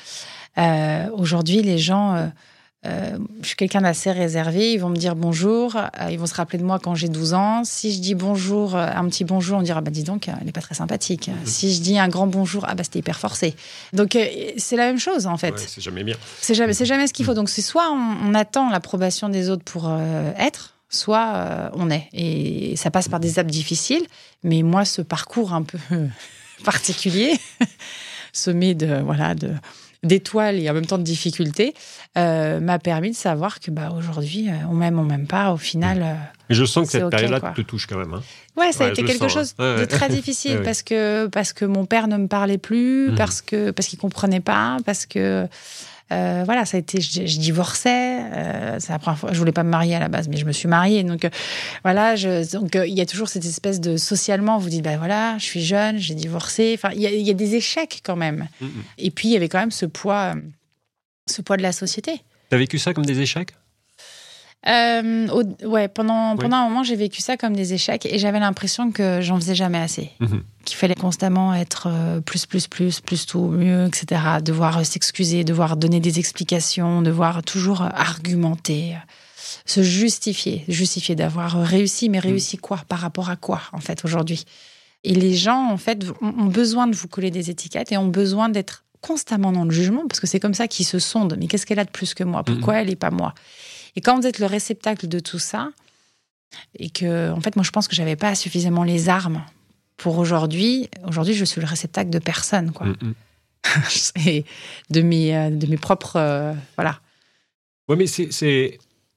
[1.15, 2.31] aujourd'hui, les gens
[2.85, 4.73] euh, je suis quelqu'un d'assez réservé.
[4.73, 5.77] Ils vont me dire bonjour.
[5.77, 7.63] Euh, ils vont se rappeler de moi quand j'ai 12 ans.
[7.65, 10.53] Si je dis bonjour, euh, un petit bonjour, on dira bah dis donc, elle n'est
[10.53, 11.29] pas très sympathique.
[11.29, 11.47] Mhm.
[11.47, 13.55] Si je dis un grand bonjour, ah bah c'était hyper forcé.
[13.93, 14.19] Donc
[14.57, 15.59] c'est la même chose en fait.
[15.59, 16.17] c'est jamais bien.
[16.41, 17.35] C'est jamais, c'est jamais ce qu'il faut.
[17.35, 19.93] Donc c'est soit on, attend l'approbation des autres pour
[20.39, 22.09] être, soit on est.
[22.13, 24.05] Et ça passe par des étapes difficiles.
[24.43, 25.79] Mais moi, ce parcours un peu
[26.65, 27.39] particulier,
[28.33, 29.51] semé de voilà de
[30.03, 31.75] d'étoiles et en même temps de difficultés,
[32.19, 35.53] euh, m'a permis de savoir que bah, aujourd'hui, euh, on m'aime, on m'aime pas.
[35.53, 36.03] Au final.
[36.03, 36.15] Euh,
[36.51, 38.13] je sens que cette période-là te touche quand même.
[38.15, 38.23] Hein.
[38.57, 39.77] Ouais, ça a été quelque sens, chose hein.
[39.79, 43.15] De très difficile Ouais, parce que parce que mon père ne me parlait plus, Mhm.
[43.17, 45.47] parce que parce qu'il comprenait pas, parce que
[46.11, 48.21] euh, voilà, ça a été, je, je divorçais.
[48.23, 49.33] euh, c'est la première fois.
[49.33, 51.05] Je voulais pas me marier à la base, mais je me suis mariée.
[51.05, 51.31] Donc euh,
[51.85, 54.99] voilà, je, donc euh, il y a toujours cette espèce de socialement, vous dites ben
[54.99, 56.73] voilà, je suis jeune, j'ai divorcé.
[56.77, 58.49] Enfin, il y, y a des échecs quand même.
[58.61, 58.67] Mm.
[58.99, 60.35] Et puis il y avait quand même ce poids,
[61.31, 62.21] ce poids de la société.
[62.51, 63.51] T'as vécu ça comme des échecs?
[64.69, 66.39] Euh, au- ouais, pendant, Oui.
[66.41, 69.57] pendant un moment, j'ai vécu ça comme des échecs et j'avais l'impression que j'en faisais
[69.57, 70.11] jamais assez.
[70.21, 70.43] Mhm.
[70.65, 74.21] Qu'il fallait constamment être euh, plus, plus, plus, plus tout, mieux, etc.
[74.41, 78.97] Devoir euh, s'excuser, devoir donner des explications, devoir toujours argumenter,
[79.67, 82.81] se justifier, justifier d'avoir réussi, mais réussi quoi?
[82.89, 84.45] Par rapport à quoi, en fait, aujourd'hui?
[85.03, 88.49] Et les gens, en fait, ont besoin de vous coller des étiquettes et ont besoin
[88.49, 91.37] d'être constamment dans le jugement parce que c'est comme ça qu'ils se sondent.
[91.41, 92.45] Mais qu'est-ce qu'elle a de plus que moi?
[92.45, 93.35] Pourquoi elle n'est pas moi?
[93.97, 95.71] Et quand vous êtes le réceptacle de tout ça,
[96.79, 99.43] et que, en fait, moi, je pense que j'avais pas suffisamment les armes
[99.97, 100.89] pour aujourd'hui.
[101.07, 102.87] Aujourd'hui, je suis le réceptacle de personne, quoi.
[102.89, 103.15] Mm, mm.
[104.27, 104.45] Et
[104.91, 107.01] de mes, euh, de mes propres, euh, voilà.
[107.89, 108.31] Ouais, mais c'est-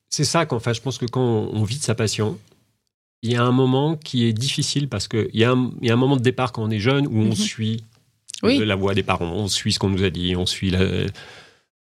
[0.10, 2.38] ça qu'en fait, je pense que quand on vit de sa passion,
[3.22, 5.92] il y a un moment qui est difficile parce qu'il y, a un- il y
[5.92, 7.36] a un moment de départ quand on est jeune où on Mhm.
[7.36, 7.84] suit
[8.44, 8.64] Oui.
[8.64, 10.80] la voix des parents, on suit ce qu'on nous a dit, on suit la,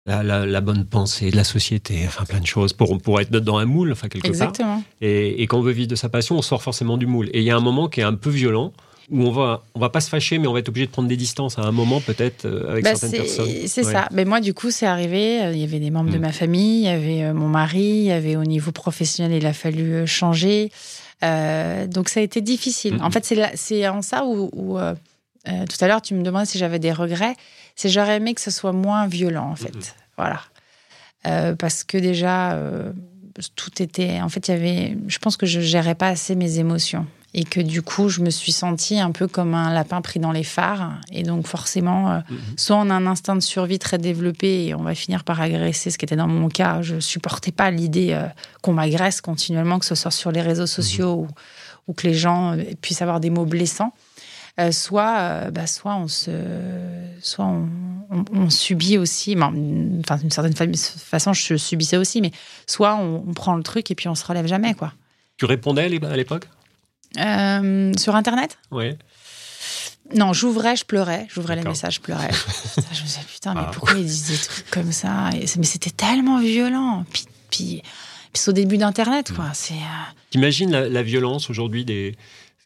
[0.06, 3.30] la, la- la bonne pensée de la société, enfin plein de choses pour, pour être
[3.30, 4.30] dans un moule, enfin quelque part.
[4.30, 4.82] Exactement.
[5.00, 7.28] Et, et quand on veut vivre de sa passion, on sort forcément du moule.
[7.32, 8.72] Et il y a un moment qui est un peu violent
[9.10, 11.08] où on va, on va pas se fâcher, mais on va être obligé de prendre
[11.08, 13.48] des distances à un moment peut-être euh, avec Bah, certaines personnes.
[13.66, 13.92] c'est Ouais.
[13.92, 14.08] ça.
[14.12, 15.42] Mais moi, du coup, c'est arrivé.
[15.42, 16.22] euh, Il y avait des membres de Mm.
[16.22, 19.46] ma famille, il y avait euh, mon mari, il y avait au niveau professionnel, il
[19.46, 20.70] a fallu changer.
[21.24, 22.96] Euh, donc, ça a été difficile.
[23.02, 24.94] En fait, c'est en ça où, où, euh,
[25.46, 27.34] tout à l'heure, tu me demandais si j'avais des regrets.
[27.76, 29.74] C'est j'aurais aimé que ce soit moins violent, en fait.
[29.74, 29.80] Mm.
[30.16, 30.40] Voilà.
[31.26, 32.92] Euh, parce que déjà, euh,
[33.56, 34.20] tout était.
[34.20, 34.98] En fait, il y avait.
[35.06, 37.06] Je pense que je gérais pas assez mes émotions.
[37.34, 40.32] Et que du coup, je me suis sentie un peu comme un lapin pris dans
[40.32, 41.00] les phares.
[41.10, 42.20] Et donc, forcément, euh,
[42.58, 45.90] soit on a un instinct de survie très développé et on va finir par agresser,
[45.90, 46.82] ce qui était dans mon cas.
[46.82, 48.20] Je supportais pas l'idée
[48.60, 51.28] qu'on m'agresse continuellement, que ce soit sur les réseaux sociaux ou,
[51.88, 53.94] ou que les gens puissent avoir des mots blessants.
[54.60, 56.30] Euh, soit, euh, bah, soit on se,
[57.22, 57.68] soit on,
[58.10, 59.34] on- on subit aussi.
[59.34, 59.50] ben,
[60.00, 60.66] Enfin, d'une certaine fa-
[60.98, 62.32] façon, je subissais aussi, mais
[62.66, 64.92] soit on, on prend le truc et puis on se relève jamais, quoi.
[65.38, 66.48] Tu répondais à l'é- à l'époque?
[67.18, 68.58] Euh, sur Internet?
[68.70, 68.98] Ouais.
[70.14, 71.26] Non, j'ouvrais, je pleurais.
[71.32, 72.28] J'ouvrais les messages, je pleurais.
[72.74, 73.70] Putain, je me disais, putain, mais Ah.
[73.72, 75.30] pourquoi ils disent des trucs comme ça?
[75.40, 77.04] Et c'est- Mais c'était tellement violent.
[77.10, 77.82] Puis, puis, puis
[78.34, 79.46] c'est au début d'Internet, quoi.
[79.54, 79.74] C'est.
[79.74, 82.16] euh, T'imagines la, la violence aujourd'hui des,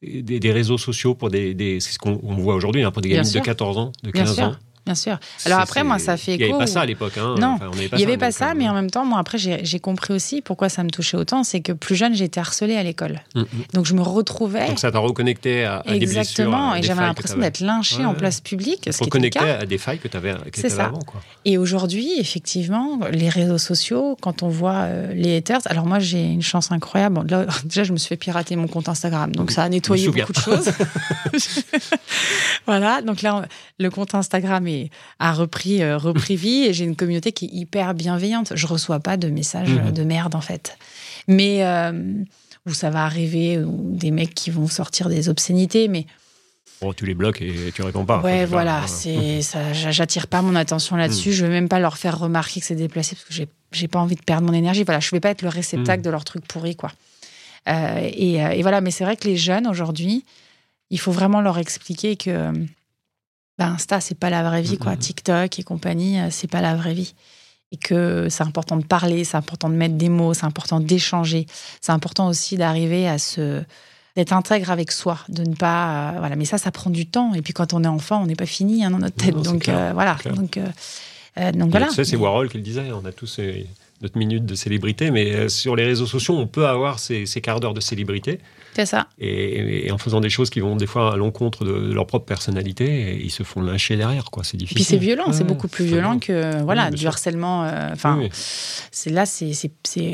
[0.03, 1.55] des, des réseaux sociaux pour des.
[1.55, 3.43] des c'est ce qu'on on voit aujourd'hui, hein, pour des Bien gamines de sûr.
[3.43, 4.45] 14 ans, de Bien 15 sûr.
[4.45, 4.57] ans.
[4.87, 5.18] Bien sûr.
[5.44, 6.59] Alors après, moi, ça fait Il n'y avait écho.
[6.61, 7.18] pas ça à l'époque.
[7.18, 7.35] Hein.
[7.40, 7.55] Non.
[7.57, 9.05] Enfin, on avait pas Il n'y avait pas donc, ça, euh, mais en même temps,
[9.05, 11.42] moi, après, j'ai compris aussi pourquoi ça me touchait autant.
[11.44, 13.20] C'est que plus jeune, été harcelée à l'école.
[13.35, 13.46] mm, mm.
[13.75, 14.68] Donc, je me retrouvais.
[14.68, 16.20] Donc ça t'a reconnecté à, à des blessures.
[16.20, 16.75] Exactement.
[16.77, 18.88] Et j'avais l'impression d'être lynchée Ouais, en place publique.
[18.90, 19.59] Ce qui Reconnecté cas.
[19.59, 20.85] à des failles que tu avais, que ça.
[20.87, 21.01] avant.
[21.01, 21.20] Quoi.
[21.44, 26.22] Et aujourd'hui, effectivement, les réseaux sociaux, quand on voit euh, les haters, alors moi j'ai
[26.22, 27.16] une chance incroyable.
[27.16, 30.09] Bon, là, déjà, je me suis fait pirater mon compte Instagram, donc ça a nettoyé
[30.11, 30.70] beaucoup de choses.
[32.66, 33.42] voilà, donc là, on-
[33.79, 34.76] le compte Instagram est,
[35.19, 38.53] a repris, euh, repris vie et j'ai une communauté qui est hyper bienveillante.
[38.55, 39.87] Je reçois pas de messages Mhm.
[39.87, 40.77] euh, de merde en fait,
[41.29, 41.93] mais euh,
[42.67, 46.07] où ça va arriver, ou des mecs qui vont sortir des obscénités, mais
[46.83, 48.21] Bon, tu les bloques et tu réponds pas.
[48.21, 49.73] Ouais, voilà, c'est ça.
[49.73, 51.33] j'a- J'attire pas mon attention là-dessus.
[51.33, 53.99] Je veux même pas leur faire remarquer que c'est déplacé parce que j'ai j'ai pas
[53.99, 54.85] envie de perdre mon énergie.
[54.85, 56.05] Voilà, je vais pas être le réceptacle Mm.
[56.05, 56.93] de leurs trucs pourris, quoi.
[57.69, 60.25] Euh, et, et voilà, mais c'est vrai que les jeunes aujourd'hui,
[60.91, 62.53] il faut vraiment leur expliquer que
[63.59, 64.97] ben, Insta c'est pas la vraie vie, quoi.
[64.97, 67.14] TikTok et compagnie, euh, c'est pas la vraie vie.
[67.73, 71.47] Et que c'est important de parler, c'est important de mettre des mots, c'est important d'échanger,
[71.81, 73.62] c'est important aussi d'arriver à se
[74.14, 76.37] d'être intègre avec soi, de ne pas euh, voilà.
[76.37, 77.35] Mais ça, ça prend du temps.
[77.35, 79.35] Et puis quand on est enfant, on n'est pas fini hein, dans notre tête.
[79.35, 80.16] Non, donc clair, euh, voilà.
[80.35, 81.88] Donc euh, donc voilà.
[81.88, 82.90] Tu sais, c'est Warhol qui le disait.
[82.92, 83.40] On a tous
[84.03, 87.41] notre minute de célébrité, mais euh, sur les réseaux sociaux, on peut avoir ces, ces
[87.41, 88.39] quarts d'heure de célébrité.
[88.75, 89.09] C'est ça.
[89.19, 92.07] Et, et en faisant des choses qui vont des fois à l'encontre de, de leur
[92.07, 94.44] propre personnalité, ils se font lyncher derrière, quoi.
[94.44, 94.75] C'est difficile.
[94.77, 97.09] puis c'est violent, c'est Ouais, beaucoup plus violent que voilà Oui, du sûr.
[97.09, 97.65] harcèlement.
[97.65, 98.31] euh, Enfin, Oui, oui.
[98.90, 99.47] c'est là, c'est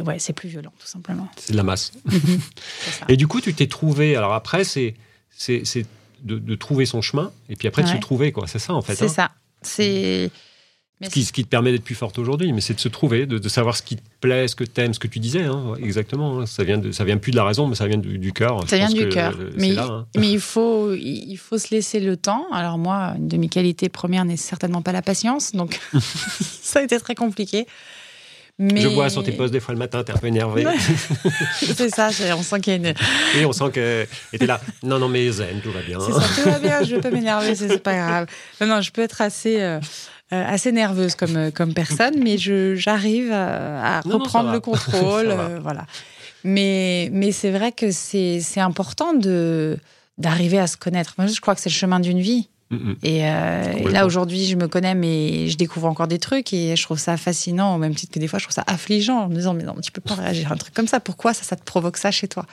[0.03, 1.29] ouais, c'est plus violent tout simplement.
[1.37, 1.91] C'est de la masse.
[2.11, 3.05] Ça.
[3.09, 4.15] Et du coup, tu t'es trouvé.
[4.17, 4.95] Alors après, c'est
[5.37, 5.63] c'est
[6.23, 7.99] de, de trouver son chemin, et puis après de se Ouais.
[8.01, 8.47] trouver, quoi.
[8.47, 8.95] C'est ça, en fait.
[8.95, 9.09] C'est hein.
[9.09, 9.31] ça.
[9.63, 10.31] C'est.
[11.03, 13.27] Ce qui, ce qui, te permet d'être plus forte aujourd'hui, mais c'est de se trouver,
[13.27, 15.43] de, savoir ce qui te plaît, ce que tu aimes, ce que tu disais.
[15.43, 16.41] Hein, exactement.
[16.41, 16.47] Hein.
[16.47, 18.61] ça vient de, ça vient plus de la raison, mais ça vient du, cœur.
[18.69, 19.37] Ça vient du cœur.
[19.57, 20.07] Mais, hein.
[20.17, 22.47] mais il faut, il faut se laisser le temps.
[22.53, 25.81] Alors moi, une de mes qualités premières n'est certainement pas la patience, donc
[26.41, 27.67] ça a été très compliqué.
[28.59, 30.65] Je vois sur tes posts des fois le matin, t'es un peu énervé.
[31.55, 32.95] c'est ça, on sent qu'il y a une.
[33.35, 34.61] Oui, on sent que était là.
[34.83, 35.99] Non, non, mais zen, tout va bien.
[36.01, 38.27] C'est ça, tout va bien, je veux pas m'énerver, c'est pas grave.
[38.61, 39.61] Non, non, je peux être assez.
[39.61, 39.81] Euh,
[40.33, 45.35] assez nerveuse comme, euh, comme personne, mais j'arrive à, reprendre le contrôle.
[45.63, 45.87] voilà.
[46.45, 49.15] Mais, mais c'est vrai que c'est important
[50.19, 51.15] d'arriver à se connaître.
[51.19, 52.49] Moi, je crois que c'est le chemin d'une vie.
[53.03, 56.75] Et, euh, et, là, aujourd'hui, je me connais, mais je découvre encore des trucs et
[56.75, 59.29] je trouve ça fascinant, au même titre que des fois, je trouve ça affligeant en
[59.29, 60.99] me disant, mais non, tu peux pas réagir à un truc comme ça.
[60.99, 62.47] Pourquoi ça, ça te provoque ça chez toi?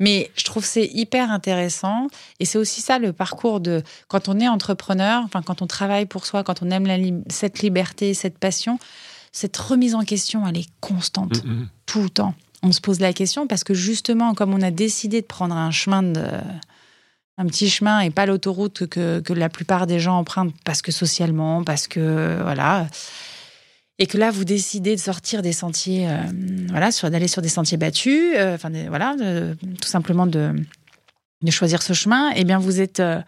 [0.00, 2.08] Mais je trouve c'est hyper intéressant
[2.40, 6.06] et c'est aussi ça le parcours de quand on est entrepreneur, enfin, quand on travaille
[6.06, 6.96] pour soi, quand on aime la
[7.28, 8.78] cette liberté, cette passion,
[9.32, 11.42] cette remise en question, elle est constante,
[11.86, 12.34] tout le temps.
[12.62, 15.70] On se pose la question parce que justement, comme on a décidé de prendre un
[15.70, 16.24] chemin de
[17.36, 20.92] un petit chemin et pas l'autoroute que, que, la plupart des gens empruntent parce que
[20.92, 22.86] socialement, parce que voilà.
[23.98, 26.18] Et que là, vous décidez de sortir des sentiers, euh,
[26.68, 29.14] voilà, d'aller sur des sentiers battus, euh, enfin, voilà,
[29.80, 30.52] tout simplement de,
[31.42, 33.20] de choisir ce chemin, et eh bien, vous êtes, euh,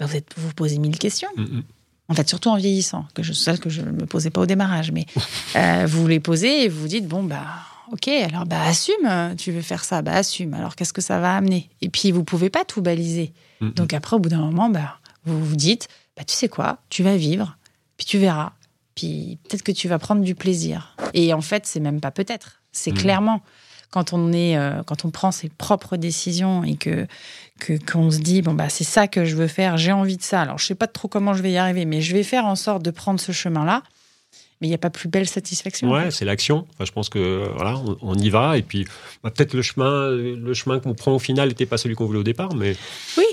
[0.00, 1.30] vous êtes, vous posez mille questions.
[1.38, 1.62] Mm-hmm.
[2.08, 4.92] En fait, surtout en vieillissant, que je, que je ne me posais pas au démarrage,
[4.92, 5.06] mais
[5.86, 7.46] vous les posez et vous vous dites, bon, bah,
[7.90, 10.52] ok, alors bah assume, tu veux faire ça, bah assume.
[10.52, 11.70] Alors qu'est-ce que ça va amener?
[11.80, 13.32] Et puis vous pouvez pas tout baliser.
[13.62, 17.02] Donc après, au bout d'un moment, bah vous vous dites, bah tu sais quoi, tu
[17.02, 17.56] vas vivre,
[17.96, 18.52] puis tu verras,
[18.94, 20.96] puis peut-être que tu vas prendre du plaisir.
[21.14, 22.98] Et en fait, c'est même pas peut-être, c'est mm.
[22.98, 23.42] clairement
[23.90, 27.06] quand on est, euh, quand on prend ses propres décisions et que
[27.86, 30.40] qu'on se dit bon bah c'est ça que je veux faire, j'ai envie de ça.
[30.40, 32.56] Alors je sais pas trop comment je vais y arriver, mais je vais faire en
[32.56, 33.82] sorte de prendre ce chemin-là
[34.60, 35.90] mais il n'y a pas plus belle satisfaction.
[35.90, 36.66] Ouais, c'est l'action.
[36.74, 38.86] Enfin, je pense que voilà, on, y va et puis
[39.22, 42.20] bah, peut-être le chemin, le chemin qu'on prend au final n'était pas celui qu'on voulait
[42.20, 42.76] au départ, mais
[43.18, 43.24] oui.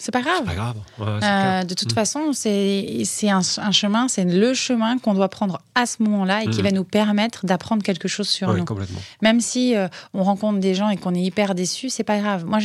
[0.00, 0.44] C'est pas grave.
[0.44, 0.76] Pas grave.
[0.98, 1.94] Euh, de toute mm.
[1.94, 6.46] façon, c'est un, un, chemin, c'est le chemin qu'on doit prendre à ce moment-là et
[6.48, 6.64] qui mm.
[6.64, 8.64] va nous permettre d'apprendre quelque chose sur nous.
[8.64, 8.98] Complètement.
[9.20, 12.46] Même si euh, on rencontre des gens et qu'on est hyper déçu, c'est pas grave.
[12.46, 12.60] Moi,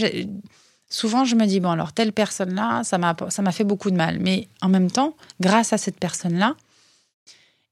[0.89, 3.97] souvent, je me dis bon, alors telle personne-là, ça m'a ça m'a fait beaucoup de
[3.97, 6.55] mal, mais en même temps, grâce à cette personne-là,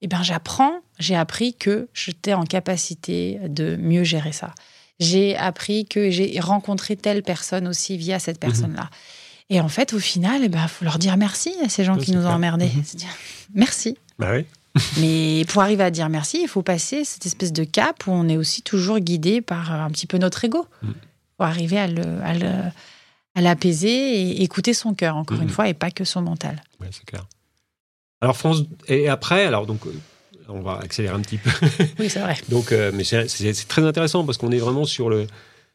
[0.01, 4.53] eh ben, j'apprends, j'ai appris que j'étais en capacité de mieux gérer ça.
[4.99, 8.49] J'ai appris que j'ai rencontré telle personne aussi via cette mhm.
[8.49, 8.89] personne-là.
[9.50, 11.98] Et en fait, au final, il eh ben, faut leur dire merci à ces gens
[11.98, 12.72] qui nous ont emmerdés.
[12.74, 12.84] Mhm.
[13.56, 13.98] Merci.
[14.18, 14.46] Bah oui.
[15.00, 18.28] Mais pour arriver à dire merci, il faut passer cette espèce de cap où on
[18.28, 20.66] est aussi toujours guidé par un petit peu notre ego.
[20.82, 20.94] Mhm.
[21.38, 22.04] Pour arriver à le,
[23.36, 26.62] à l'apaiser et écouter son cœur, encore une fois, et pas que son mental.
[26.80, 27.26] Oui, c'est clair.
[28.22, 29.91] Alors France et après, alors donc euh,
[30.48, 31.50] on va accélérer un petit peu.
[32.00, 32.38] Oui, c'est vrai.
[32.50, 35.28] donc, euh, mais c'est très intéressant parce qu'on est vraiment sur le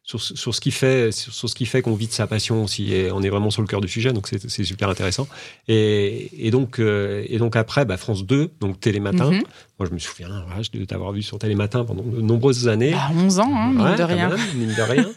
[0.08, 2.94] sur, sur, ce qui fait sur, ce qui fait qu'on vit de sa passion aussi
[2.94, 5.28] et on est vraiment sur le cœur du sujet donc c'est super intéressant
[5.68, 9.42] et, et donc euh, et donc après bah, France 2 donc Télématin mm
[9.78, 10.28] moi je me souviens
[10.72, 14.02] de t'avoir vu sur Télématin pendant de nombreuses années bah, 11 ans hein, mine, de
[14.02, 14.30] rien.
[14.56, 15.06] mine de rien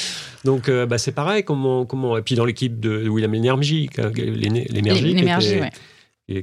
[0.44, 5.60] donc bah, c'est pareil comment comment et puis dans l'équipe de William L'énergie l'énergie l'énergie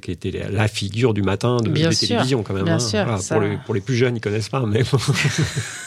[0.02, 2.68] qui était la figure du matin de, la télévision quand même.
[2.68, 2.80] Hein.
[2.80, 4.84] Sûr, pour, les, pour, les, plus jeunes, ils connaissent pas, mais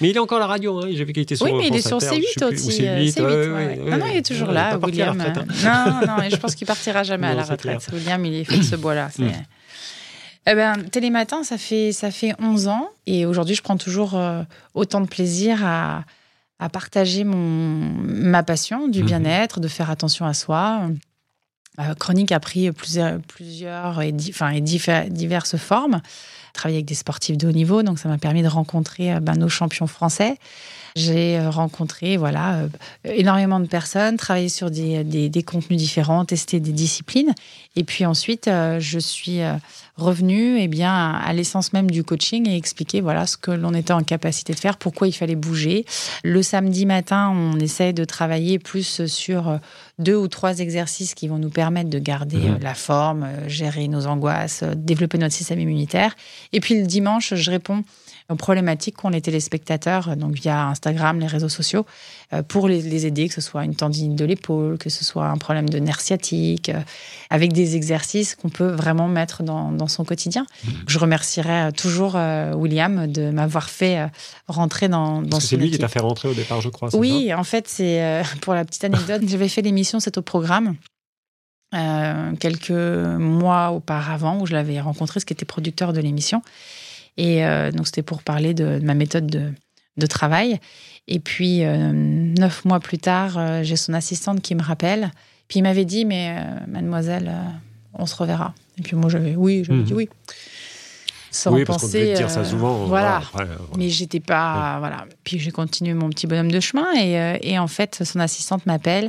[0.00, 0.78] mais il est encore à la radio.
[0.78, 0.88] Hein.
[0.92, 1.46] J'ai vu qu'il était sur.
[1.46, 2.82] Oui, mais il est sur C8 aussi.
[2.82, 5.20] non, non, il est toujours là, William.
[5.20, 5.32] Hein.
[5.64, 7.86] non, non, et je pense qu'il partira jamais à la retraite.
[7.92, 9.08] William, il est fait de ce bois-là.
[9.18, 9.28] Mm.
[10.46, 12.88] Eh ben, Télématin, ça fait, ça fait 11 ans.
[13.06, 14.42] Et aujourd'hui, je prends toujours euh,
[14.74, 16.04] autant de plaisir à,
[16.58, 19.06] à partager mon, ma passion du mm-hmm.
[19.06, 20.88] bien-être, de faire attention à soi.
[21.78, 26.00] Euh, Chronique a pris plusieurs, et, enfin, et diverses formes.
[26.52, 29.34] Travailler avec des sportifs de haut niveau, donc ça m'a permis de rencontrer euh, ben,
[29.34, 30.36] nos champions français.
[30.96, 32.62] J'ai euh, rencontré voilà
[33.04, 37.32] énormément de personnes, travaillé sur des, contenus différents, testé des disciplines.
[37.76, 38.50] Et puis ensuite,
[38.80, 39.38] je suis
[39.96, 43.92] revenu eh bien, à l'essence même du coaching et expliquer voilà, ce que l'on était
[43.92, 45.84] en capacité de faire, pourquoi il fallait bouger.
[46.24, 49.60] Le samedi matin, on essaie de travailler plus sur
[50.00, 52.58] deux ou trois exercices qui vont nous permettre de garder mhm.
[52.60, 56.16] la forme, euh, gérer nos angoisses, euh, développer notre système immunitaire.
[56.52, 57.84] Et puis le dimanche, je réponds
[58.36, 61.86] problématiques qu'ont les téléspectateurs, donc via Instagram, les réseaux sociaux,
[62.32, 65.36] euh, pour les, aider, que ce soit une tendinite de l'épaule, que ce soit un
[65.36, 66.80] problème de nerf sciatique, euh,
[67.30, 70.46] avec des exercices qu'on peut vraiment mettre dans, son quotidien.
[70.64, 70.70] Mmh.
[70.86, 74.08] Je remercierai toujours euh, William de m'avoir fait
[74.46, 76.94] rentrer dans, dans C'est lui qui t'a fait rentrer au départ, je crois.
[76.94, 80.76] Oui, en fait, c'est pour la petite anecdote, j'avais fait l'émission C'est au programme.
[81.74, 86.42] euh, quelques mois auparavant où je l'avais rencontré, ce qui était producteur de l'émission.
[87.16, 89.52] Et euh, donc, c'était pour parler de, ma méthode de,
[89.96, 90.58] de, travail.
[91.08, 95.10] Et puis, euh, neuf mois plus tard, j'ai son assistante qui me rappelle.
[95.48, 96.36] Puis, il m'avait dit, mais
[96.68, 97.32] mademoiselle,
[97.94, 98.54] on se reverra.
[98.78, 99.98] Et puis, moi, j'avais oui, j'avais dit mhm.
[99.98, 100.08] oui.
[101.32, 102.14] Sans oui, parce penser.
[102.14, 102.86] dire ça souvent.
[102.86, 103.22] Voilà.
[103.76, 104.78] Mais j'étais pas.
[104.80, 105.06] Voilà.
[105.24, 106.86] Puis, j'ai continué mon petit bonhomme de chemin.
[106.96, 109.08] Et, et en fait, son assistante m'appelle.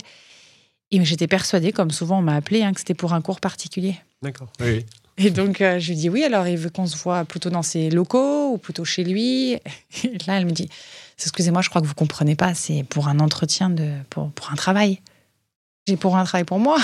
[0.91, 3.95] Et j'étais persuadée, comme souvent on m'a appelé, hein, que c'était pour un cours particulier.
[4.22, 4.52] D'accord.
[4.60, 4.86] Oui.
[5.24, 7.61] Et donc, euh, je lui dis oui, alors il veut qu'on se voit plutôt dans
[7.61, 9.53] ses locaux ou plutôt chez lui.
[10.03, 10.69] Et là, elle me dit
[11.19, 14.55] Excusez-moi, je crois que vous comprenez pas, c'est pour un entretien, de, pour, pour un
[14.55, 14.99] travail.
[15.88, 16.78] J'ai pour un travail pour moi.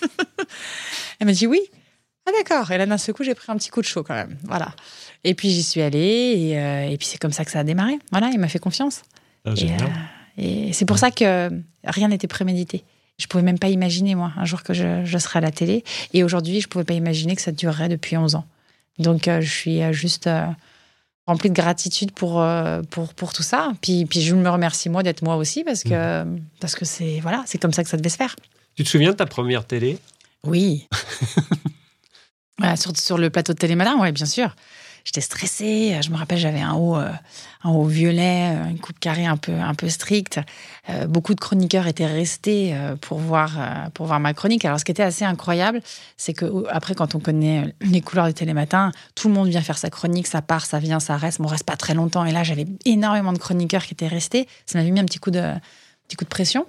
[1.20, 1.60] elle m'a dit oui.
[2.26, 2.70] Ah d'accord.
[2.70, 4.36] Et là, d'un seul coup, j'ai pris un petit coup de chaud quand même.
[4.44, 4.74] Voilà.
[5.24, 6.34] Et puis, j'y suis allée.
[6.36, 7.98] Et, euh, et, puis, c'est comme ça que ça a démarré.
[8.10, 9.02] Voilà, il m'a fait confiance.
[9.44, 9.50] Ah.
[9.50, 9.78] Euh,
[10.36, 11.50] et c'est pour ça que
[11.84, 12.84] rien n'était prémédité.
[13.18, 15.84] Je pouvais même pas imaginer, moi, un jour que je, serais à la télé.
[16.12, 18.46] Et aujourd'hui, je pouvais pas imaginer que ça durerait depuis 11 ans.
[18.98, 20.46] Donc, euh, je suis euh, juste euh,
[21.26, 22.44] remplie de gratitude pour,
[22.90, 23.72] pour, pour tout ça.
[23.82, 26.40] Puis, puis je me remercie, moi, d'être moi aussi, parce que mmh.
[26.60, 28.34] parce que c'est voilà, c'est comme ça que ça devait se faire.
[28.76, 29.98] Tu te souviens de ta première télé?
[30.44, 30.88] Oui.
[32.76, 34.54] sur, sur le plateau de Télémalin, oui, bien sûr
[35.08, 35.98] j'étais stressée.
[36.02, 37.10] Je me rappelle, j'avais un haut, euh,
[37.64, 40.38] un haut violet, euh, une coupe carrée un peu, un peu stricte.
[40.90, 43.58] Euh, beaucoup de chroniqueurs étaient restés pour voir,
[43.94, 44.66] pour voir ma chronique.
[44.66, 45.80] Alors, ce qui était assez incroyable,
[46.18, 49.78] c'est que après, quand on connaît les couleurs du télématin, tout le monde vient faire
[49.78, 51.38] sa chronique, ça part, ça vient, ça reste.
[51.38, 52.26] Mais on reste pas très longtemps.
[52.26, 54.46] Et là, j'avais énormément de chroniqueurs qui étaient restés.
[54.66, 55.54] Ça m'avait mis un petit coup de,
[56.06, 56.66] petit coup de pression.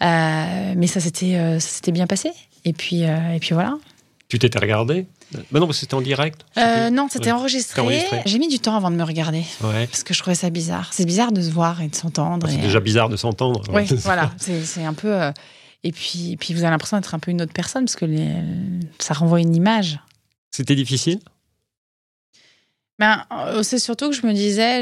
[0.00, 2.32] mais ça s'était, ça s'était bien passé.
[2.66, 3.78] Et puis, et puis voilà.
[4.28, 7.82] Tu t'étais regardé bah non, c'était en direct euh, Non, c'était enregistré.
[8.24, 9.44] J'ai mis du temps avant de me regarder.
[9.60, 10.90] Parce que je trouvais ça bizarre.
[10.92, 12.46] C'est bizarre de se voir et de s'entendre.
[12.48, 13.62] Ah, c'est déjà bizarre de s'entendre.
[13.72, 14.32] Oui, voilà.
[14.38, 15.12] C'est un peu.
[15.12, 15.32] Euh,
[15.84, 18.28] et puis, puis vous avez l'impression d'être un peu une autre personne parce que les...
[18.98, 20.00] ça renvoie une image.
[20.50, 21.20] C'était difficile?
[22.98, 24.80] Ben, euh, C'est surtout que je me disais,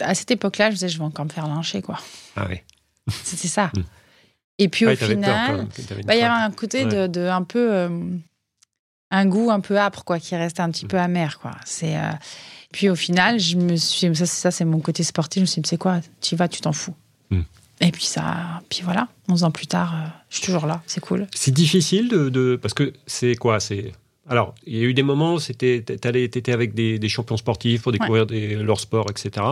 [0.00, 1.82] à cette époque-là, je me disais, je vais encore me faire lyncher.
[1.82, 1.98] Quoi.
[2.36, 2.60] Ah oui.
[3.24, 3.70] C'était ça.
[4.58, 5.66] Et puis au final,
[6.04, 7.88] bah, il y avait un côté de, un peu
[9.12, 11.52] un goût un peu âpre, quoi, qui reste un petit peu amer, quoi.
[11.64, 11.96] C'est.
[11.96, 12.10] Euh,
[12.72, 15.40] puis au final, je me suis, ça, ça c'est mon côté sportif.
[15.40, 16.94] Je me suis dit, c'est quoi, tu vas, tu t'en fous.
[17.30, 17.42] Hmm.
[17.80, 21.00] Et puis ça, puis voilà, 11 ans plus tard, euh, je suis toujours là, c'est
[21.00, 21.26] cool.
[21.34, 23.92] C'est difficile de, parce que c'est quoi, c'est
[24.28, 28.24] alors, il y a eu des moments, c'était, étais avec des, champions sportifs pour découvrir
[28.30, 29.42] leur sport, etc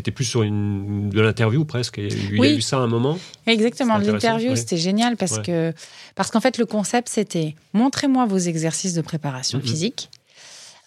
[0.00, 1.98] étais plus sur une, de l'interview presque.
[1.98, 3.18] Il y a eu ça à un moment.
[3.46, 5.72] Exactement, l'interview, c'était génial parce que
[6.14, 10.10] parce qu'en fait, le concept, c'était montrez-moi vos exercices de préparation physique.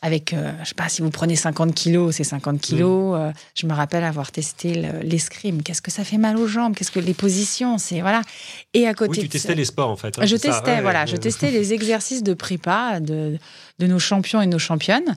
[0.03, 3.11] Avec, euh, je sais pas, si vous prenez 50 kilos, c'est 50 kilos.
[3.11, 3.21] Mm.
[3.21, 5.61] Euh, je me rappelle avoir testé l'escrime.
[5.61, 6.75] Qu'est-ce que ça fait mal aux jambes?
[6.75, 7.77] Qu'est-ce que les positions?
[7.77, 8.23] C'est voilà.
[8.73, 10.17] Et à côté, oui, tu testais les sports en fait.
[10.17, 13.37] Hein, je testais, voilà, je testais les exercices de prépa de,
[13.77, 15.15] de nos champions et nos championnes.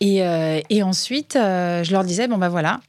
[0.00, 2.80] Et, euh, et ensuite, je leur disais bon ben voilà,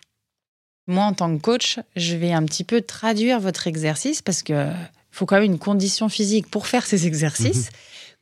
[0.91, 4.67] moi, en tant que coach, je vais un petit peu traduire votre exercice parce que
[5.11, 7.65] faut quand même une condition physique pour faire ces exercices.
[7.65, 7.77] Mhm.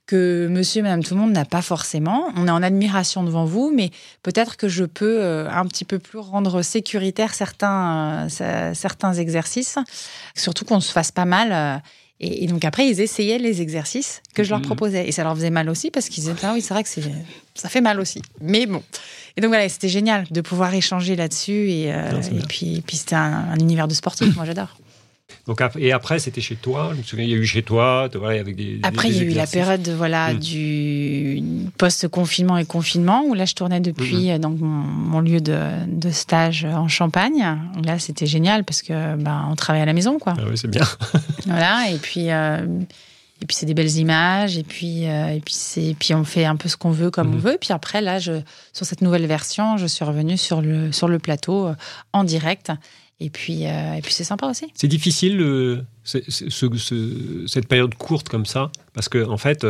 [0.05, 2.29] que monsieur et madame tout le monde n'a pas forcément.
[2.35, 3.91] On est en admiration devant vous, mais
[4.23, 9.77] peut-être que je peux euh, un petit peu plus rendre sécuritaire certains, euh, certains exercices,
[10.33, 11.51] surtout qu'on se fasse pas mal.
[11.51, 11.77] Euh,
[12.21, 14.65] et, donc après, ils essayaient les exercices que je leur mhm.
[14.65, 15.07] proposais.
[15.07, 16.89] Et ça leur faisait mal aussi parce qu'ils disaient, ah oui, c'est vrai que
[17.55, 18.21] ça fait mal aussi.
[18.41, 18.83] Mais bon.
[19.37, 21.71] Et donc voilà, c'était génial de pouvoir échanger là-dessus.
[21.71, 24.75] Et, euh, et puis, puis c'était un, univers de sportif, moi j'adore.
[25.47, 26.91] Donc, et après, c'était chez toi.
[26.93, 28.79] Je me souviens, il y a eu chez toi, voilà, avec des.
[28.83, 30.39] Après, il y a eu la période voilà, hmm.
[30.39, 31.43] du
[31.77, 34.39] post-confinement et confinement, où là, je tournais depuis hmm.
[34.39, 37.57] donc, mon, lieu de, de, stage en Champagne.
[37.83, 40.35] Là, c'était génial parce que ben, on travaille à la maison, quoi.
[40.37, 40.85] Ah oui, c'est bien.
[41.45, 42.31] voilà, et puis.
[42.31, 42.65] Euh,
[43.41, 46.43] et puis c'est des belles images, et puis, euh, et puis, c'est, puis on fait
[46.43, 47.57] un peu ce qu'on veut comme on veut.
[47.59, 48.33] Puis après, là, je,
[48.73, 51.75] sur cette nouvelle version, je suis revenue sur le, sur le plateau euh,
[52.11, 52.71] en direct.
[53.19, 54.67] Et puis, euh, et puis c'est sympa aussi.
[54.73, 59.65] C'est difficile cette période courte comme ça, parce que en fait,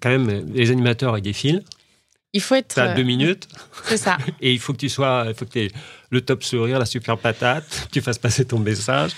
[0.00, 1.64] quand même, les animateurs ils défilent.
[2.34, 2.74] Il faut être.
[2.74, 3.48] T'as deux minutes.
[3.84, 4.18] C'est ça.
[4.42, 5.70] Et il faut que tu sois, il faut que tu
[6.10, 9.12] le top sourire, la super patate, tu fasses passer ton message.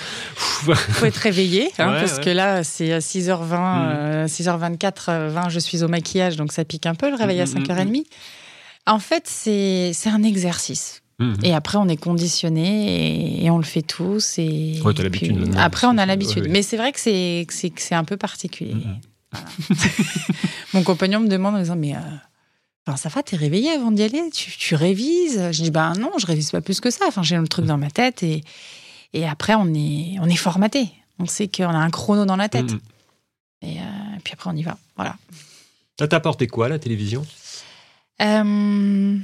[0.66, 5.88] Il faut être réveillé, hein, parce que là, c'est 6h20, 6h24, 20, je suis au
[5.88, 7.84] maquillage, donc ça pique un peu le réveil à 5h30.
[7.84, 8.02] Mm, mm, mm,
[8.86, 10.99] en fait, c'est un exercice.
[11.42, 14.38] Et après, on est conditionné et, on le fait tous.
[14.38, 15.54] Et, ouais, as l'habitude.
[15.56, 16.46] Après, on a l'habitude.
[16.48, 18.74] Mais c'est vrai que c'est un peu particulier.
[20.74, 21.98] Mon compagnon me demande en disant Mais euh,
[22.86, 24.30] Enfin, ça va, t'es réveillé avant d'y aller?
[24.30, 25.50] Tu, révises?
[25.52, 27.04] Je dis, ben non, je révise pas plus que ça.
[27.06, 28.42] Enfin, j'ai le truc dans ma tête et,
[29.12, 30.88] et après, on est, on est formaté.
[31.18, 32.72] On sait qu'on a un chrono dans la tête.
[32.72, 32.80] Mm.
[33.62, 33.82] Et euh,
[34.24, 34.78] puis après, on y va.
[34.96, 35.16] Voilà.
[35.98, 37.26] Ça t'a apporté quoi, la télévision?
[38.22, 39.18] Euh,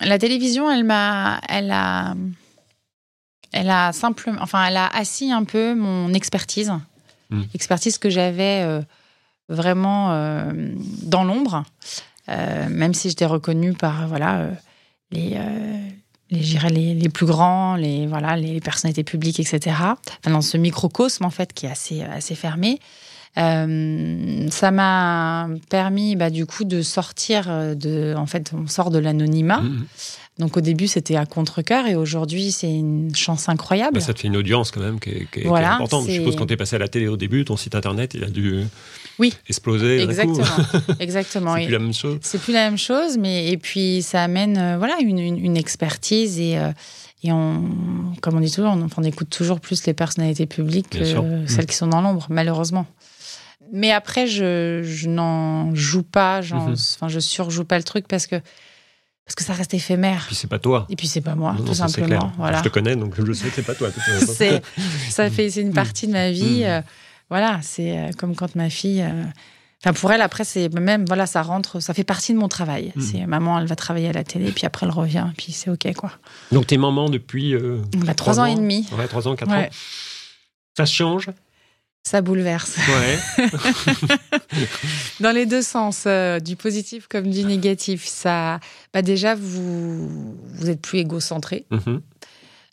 [0.00, 2.14] la télévision, elle m'a, elle a,
[3.52, 6.72] elle a simplement, enfin, elle a assis un peu mon expertise,
[7.30, 7.42] Mm.
[7.54, 8.80] expertise que j'avais euh,
[9.48, 10.52] vraiment euh,
[11.02, 11.64] dans l'ombre,
[12.28, 14.50] Euh, même si j'étais reconnue par voilà
[15.10, 15.36] les,
[16.30, 16.40] les,
[16.70, 19.76] les, les plus grands, les voilà les personnalités publiques, etc.
[19.80, 22.78] Enfin, dans ce microcosme en fait qui est assez assez fermé.
[23.38, 28.98] Euh, ça m'a permis bah, du coup de sortir de en fait on sort de
[28.98, 29.84] l'anonymat Mhm.
[30.40, 34.20] donc au début c'était à contre-cœur et aujourd'hui c'est une chance incroyable Bah, Ça te
[34.20, 36.06] fait une audience quand même qui est, qui est- qui est Voilà, importante.
[36.08, 38.24] Je suppose quand tu es passé à la télé au début, ton site internet, il
[38.24, 38.64] a dû
[39.20, 39.32] Oui.
[39.48, 40.02] exploser.
[40.02, 40.44] exactement
[40.98, 42.18] exactement C'est plus la même chose.
[42.22, 45.56] C'est plus la même chose, mais et puis ça amène euh, voilà une, une- une
[45.56, 46.72] expertise et euh,
[47.22, 47.62] et on
[48.22, 51.24] comme on dit toujours, on, on écoute toujours plus les personnalités publiques Bien que sûr.
[51.46, 52.86] celles qui sont dans l'ombre, malheureusement.
[53.72, 58.36] Mais après, je, je n'en joue pas, enfin je surjoue pas le truc parce que
[59.24, 60.24] parce que ça reste éphémère.
[60.26, 60.86] Puis c'est pas toi.
[60.90, 61.76] Et puis c'est pas moi, Non, tout clair.
[61.76, 62.32] simplement.
[62.36, 62.58] Voilà.
[62.58, 63.90] Je te connais, donc je sais que c'est pas toi.
[64.26, 64.60] c'est
[65.08, 66.66] ça fait c'est une partie de ma vie Mm.
[66.66, 66.80] euh,
[67.28, 69.22] voilà c'est euh, comme quand ma fille euh,
[69.84, 72.92] enfin pour elle après c'est même voilà ça rentre ça fait partie de mon travail
[72.96, 73.00] Mm.
[73.00, 75.94] c'est maman elle va travailler à la télé puis après elle revient puis c'est ok
[75.94, 76.10] quoi
[76.50, 79.66] Donc t'es maman depuis euh, bah, trois ans et demi Ouais, trois ans, quatre Ouais.
[79.66, 79.70] ans.
[80.76, 81.30] Ça change?
[82.02, 83.18] Ça bouleverse Ouais.
[85.20, 88.58] dans les deux sens euh, du positif comme du négatif ça
[88.92, 90.08] bah déjà vous
[90.54, 92.00] vous êtes plus égocentré Mhm.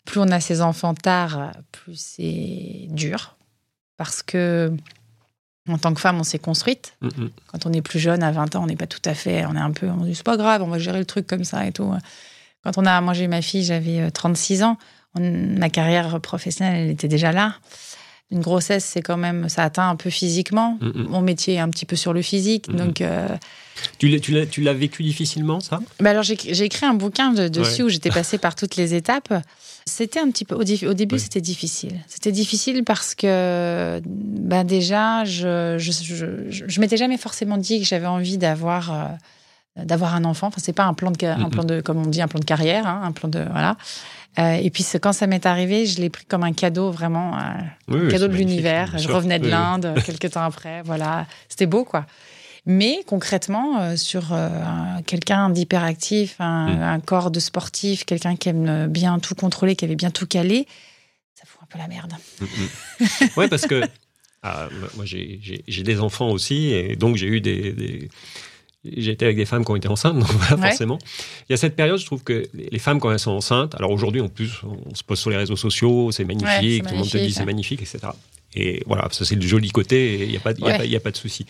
[0.04, 3.34] plus on a ses enfants tard, plus c'est dur.
[3.98, 4.72] Parce que,
[5.68, 6.94] en tant que femme, on s'est construite.
[7.02, 7.30] Mhm.
[7.48, 9.44] Quand on est plus jeune, à 20 ans, on n'est pas tout à fait.
[9.44, 9.88] On est un peu.
[9.88, 11.92] On dit, c'est pas grave, on va gérer le truc comme ça et tout.
[12.62, 13.00] Quand on a.
[13.00, 14.78] Moi, j'ai ma fille, j'avais euh, 36 ans.
[15.18, 17.56] On- ma carrière professionnelle, elle était déjà là.
[18.30, 19.48] Une grossesse, c'est quand même.
[19.48, 20.76] Ça atteint un peu physiquement.
[20.82, 21.06] Mhm.
[21.08, 22.68] Mon métier est un petit peu sur le physique.
[22.68, 22.76] Mhm.
[22.76, 23.00] Donc.
[23.00, 23.26] euh,
[23.98, 25.78] Tu l'as- vécu difficilement, ça?
[26.00, 27.86] Bah alors j'ai écrit un bouquin de- dessus Ouais.
[27.86, 29.32] où j'étais passée par toutes les étapes.
[29.86, 31.94] C'était un petit peu au, début c'était difficile.
[32.08, 36.14] C'était difficile parce que bah déjà je je, je,
[36.50, 39.04] je- je m'étais jamais forcément dit que j'avais envie d'avoir euh,
[39.84, 40.48] d'avoir un enfant.
[40.48, 42.44] Enfin c'est pas un plan de un plan de comme on dit un plan de
[42.44, 43.76] carrière, hein, un plan de voilà.
[44.38, 47.36] Euh, et puis quand ça m'est arrivé, je l'ai pris comme un cadeau vraiment.
[47.36, 47.40] euh,
[47.88, 48.96] Oui, oui, cadeau de l'univers.
[48.98, 49.56] Je revenais de Oui, oui.
[49.58, 50.82] l'Inde quelques temps après.
[50.82, 52.06] Voilà, c'était beau quoi.
[52.66, 56.82] Mais concrètement, euh, sur un- quelqu'un d'hyperactif, un, Mm.
[56.82, 60.66] un corps de sportif, quelqu'un qui aime bien tout contrôler, qui avait bien tout calé,
[61.34, 62.12] ça fout un peu la merde.
[62.40, 63.28] Mhm.
[63.38, 63.80] ouais, parce que
[64.42, 65.40] ah, moi, j'ai-
[65.82, 67.72] des enfants aussi, et donc j'ai eu des.
[67.72, 68.08] des-
[68.96, 70.68] J'ai été avec des femmes qui ont été enceintes, donc voilà, Ouais.
[70.68, 70.98] forcément.
[71.48, 73.90] Il y a cette période, je trouve que les femmes, quand elles sont enceintes, alors
[73.90, 74.60] aujourd'hui, en plus,
[74.90, 77.32] on se pose sur les réseaux sociaux, c'est magnifique, Ouais, tout le monde te dit
[77.32, 77.98] c'est magnifique, etc.
[78.54, 80.78] Et voilà, ça c'est le joli côté, il n'y a, pas- y a, Ouais.
[80.78, 81.44] pas- il y a pas de souci.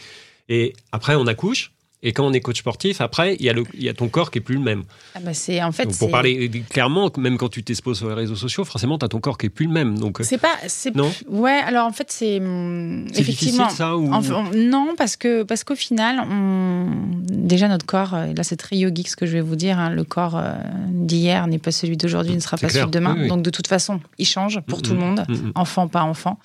[0.48, 1.72] Et après, on accouche,
[2.02, 4.08] et quand on est coach sportif, après, il y, a le- il y a ton
[4.08, 4.84] corps qui est plus le même.
[5.16, 8.14] Ah bah c'est en fait donc pour parler clairement, même quand tu t'exposes sur les
[8.14, 9.98] réseaux sociaux, forcément, tu as ton corps qui est plus le même.
[9.98, 11.58] Donc, C'est pas, c'est Non ouais.
[11.66, 13.64] Alors en fait c'est hum, c'est effectivement.
[13.64, 14.12] difficile ça ou...
[14.12, 16.86] Enfin, non, parce que parce qu'au final, on...
[17.28, 19.90] déjà notre corps, euh, là c'est très yogique ce que je vais vous dire, hein,
[19.90, 20.52] le corps euh,
[20.88, 23.14] d'hier n'est pas celui d'aujourd'hui, ne sera pas clair, celui de demain.
[23.16, 23.28] oui, oui.
[23.28, 25.24] Donc de toute façon, il change pour tout le monde,
[25.56, 26.38] enfant pas enfant.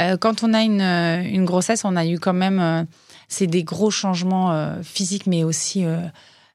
[0.00, 2.84] Euh, quand on a une, une grossesse, on a eu quand même euh,
[3.28, 6.00] c'est des gros changements euh, physiques, mais aussi euh,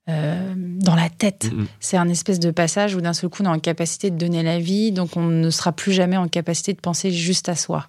[0.09, 1.51] euh, dans la tête.
[1.51, 1.67] Mhm.
[1.80, 4.43] C'est un espèce de passage où d'un seul coup on est en capacité de donner
[4.43, 7.88] la vie, donc on ne sera plus jamais en capacité de penser juste à soi.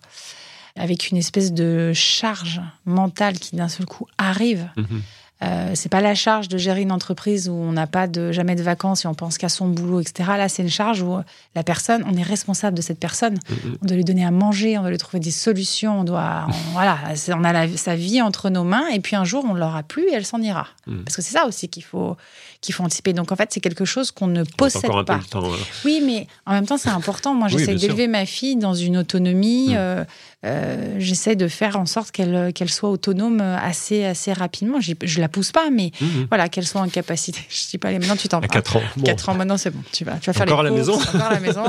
[0.77, 4.69] Avec une espèce de charge mentale qui d'un seul coup arrive.
[4.77, 5.03] Mhm.
[5.43, 8.55] Euh, c'est pas la charge de gérer une entreprise où on n'a pas de jamais
[8.55, 10.31] de vacances et on pense qu'à son boulot, etc.
[10.39, 11.17] Là, c'est une charge où
[11.55, 13.35] la personne, on est responsable de cette personne.
[13.51, 13.79] Mhm.
[13.83, 16.53] On doit lui donner à manger, on doit lui trouver des solutions, on doit, on-
[16.73, 16.99] voilà,
[17.31, 20.05] on a la- sa vie entre nos mains et puis un jour on l'aura plus
[20.09, 20.69] et elle s'en ira.
[20.87, 21.03] Mhm.
[21.05, 22.17] Parce que c'est ça aussi qu'il faut,
[22.61, 23.13] qu'il faut anticiper.
[23.13, 25.19] Donc en fait, c'est quelque chose qu'on ne possède pas.
[25.29, 25.43] temps.
[25.85, 27.35] Oui, mais en même temps, c'est important.
[27.35, 29.71] Moi, j'essaie d'élever ma fille dans une autonomie.
[29.71, 29.77] Mm.
[29.77, 30.05] euh,
[30.45, 34.79] euh, j'essaie de faire en sorte qu'elle qu'elle soit autonome assez, assez rapidement.
[34.81, 36.27] J'y- Je la pousse pas, mais Mhm.
[36.29, 37.41] voilà, qu'elle soit en capacité.
[37.49, 38.49] Je dis pas, allez, maintenant tu t'en À vas.
[38.49, 38.83] 4 ans.
[38.97, 39.03] Bon.
[39.05, 39.83] 4 ans maintenant, c'est bon.
[39.93, 41.65] Tu vas, tu vas faire Encore les à la maison Encore à la maison.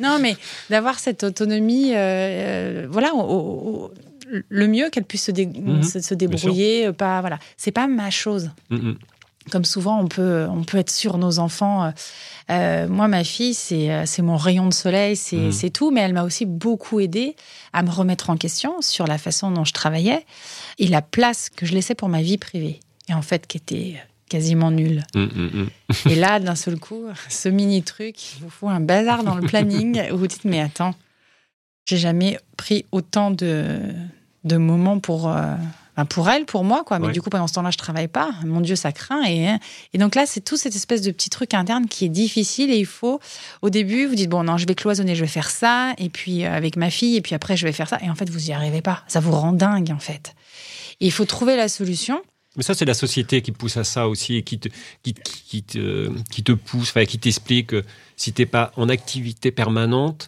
[0.00, 0.36] non, mais
[0.70, 3.92] d'avoir cette autonomie, euh, euh, voilà, au- au- au-
[4.48, 5.82] le mieux qu'elle puisse se, dé- Mhm.
[5.82, 6.86] se, se débrouiller.
[6.88, 8.96] euh, Pas, voilà, c'est pas ma chose Mhm.
[9.50, 11.92] comme souvent on peut, on peut être sur nos enfants.
[12.50, 15.52] Euh, euh, moi, ma fille, c'est euh, c'est mon rayon de soleil, c'est Mhm.
[15.52, 17.36] c'est tout, mais elle m'a aussi beaucoup aidé
[17.72, 20.24] à me remettre en question sur la façon dont je travaillais
[20.78, 23.96] et la place que je laissais pour ma vie privée, et en fait qui était
[24.28, 25.04] quasiment nulle.
[25.14, 25.68] Mhm, mhm.
[26.10, 29.46] Et là, d'un seul coup, ce mini truc, il vous faut un bazar dans le
[29.46, 30.94] planning où vous dites, mais attends,
[31.86, 33.78] j'ai jamais pris autant de
[34.44, 35.30] de moments pour
[36.04, 36.98] pour elle, pour moi, quoi.
[36.98, 37.12] Mais Ouais.
[37.12, 38.30] du coup, pendant ce temps-là, je travaille pas.
[38.44, 39.22] Mon Dieu, ça craint.
[39.26, 39.48] Et,
[39.92, 42.70] et donc là, c'est tout cette espèce de petit truc interne qui est difficile.
[42.70, 43.20] Et il faut,
[43.62, 45.94] au début, vous dites, bon, non, je vais cloisonner, je vais faire ça.
[45.98, 47.98] Et puis, euh, avec ma fille, et puis après, je vais faire ça.
[48.02, 49.02] Et en fait, vous y arrivez pas.
[49.08, 50.34] Ça vous rend dingue, en fait.
[51.00, 52.20] Et il faut trouver la solution.
[52.58, 54.68] Mais ça, c'est la société qui pousse à ça aussi et qui te,
[55.02, 55.14] qui,
[55.62, 57.84] te, qui te pousse, enfin, qui t'explique que
[58.16, 60.26] si t'es pas en activité permanente,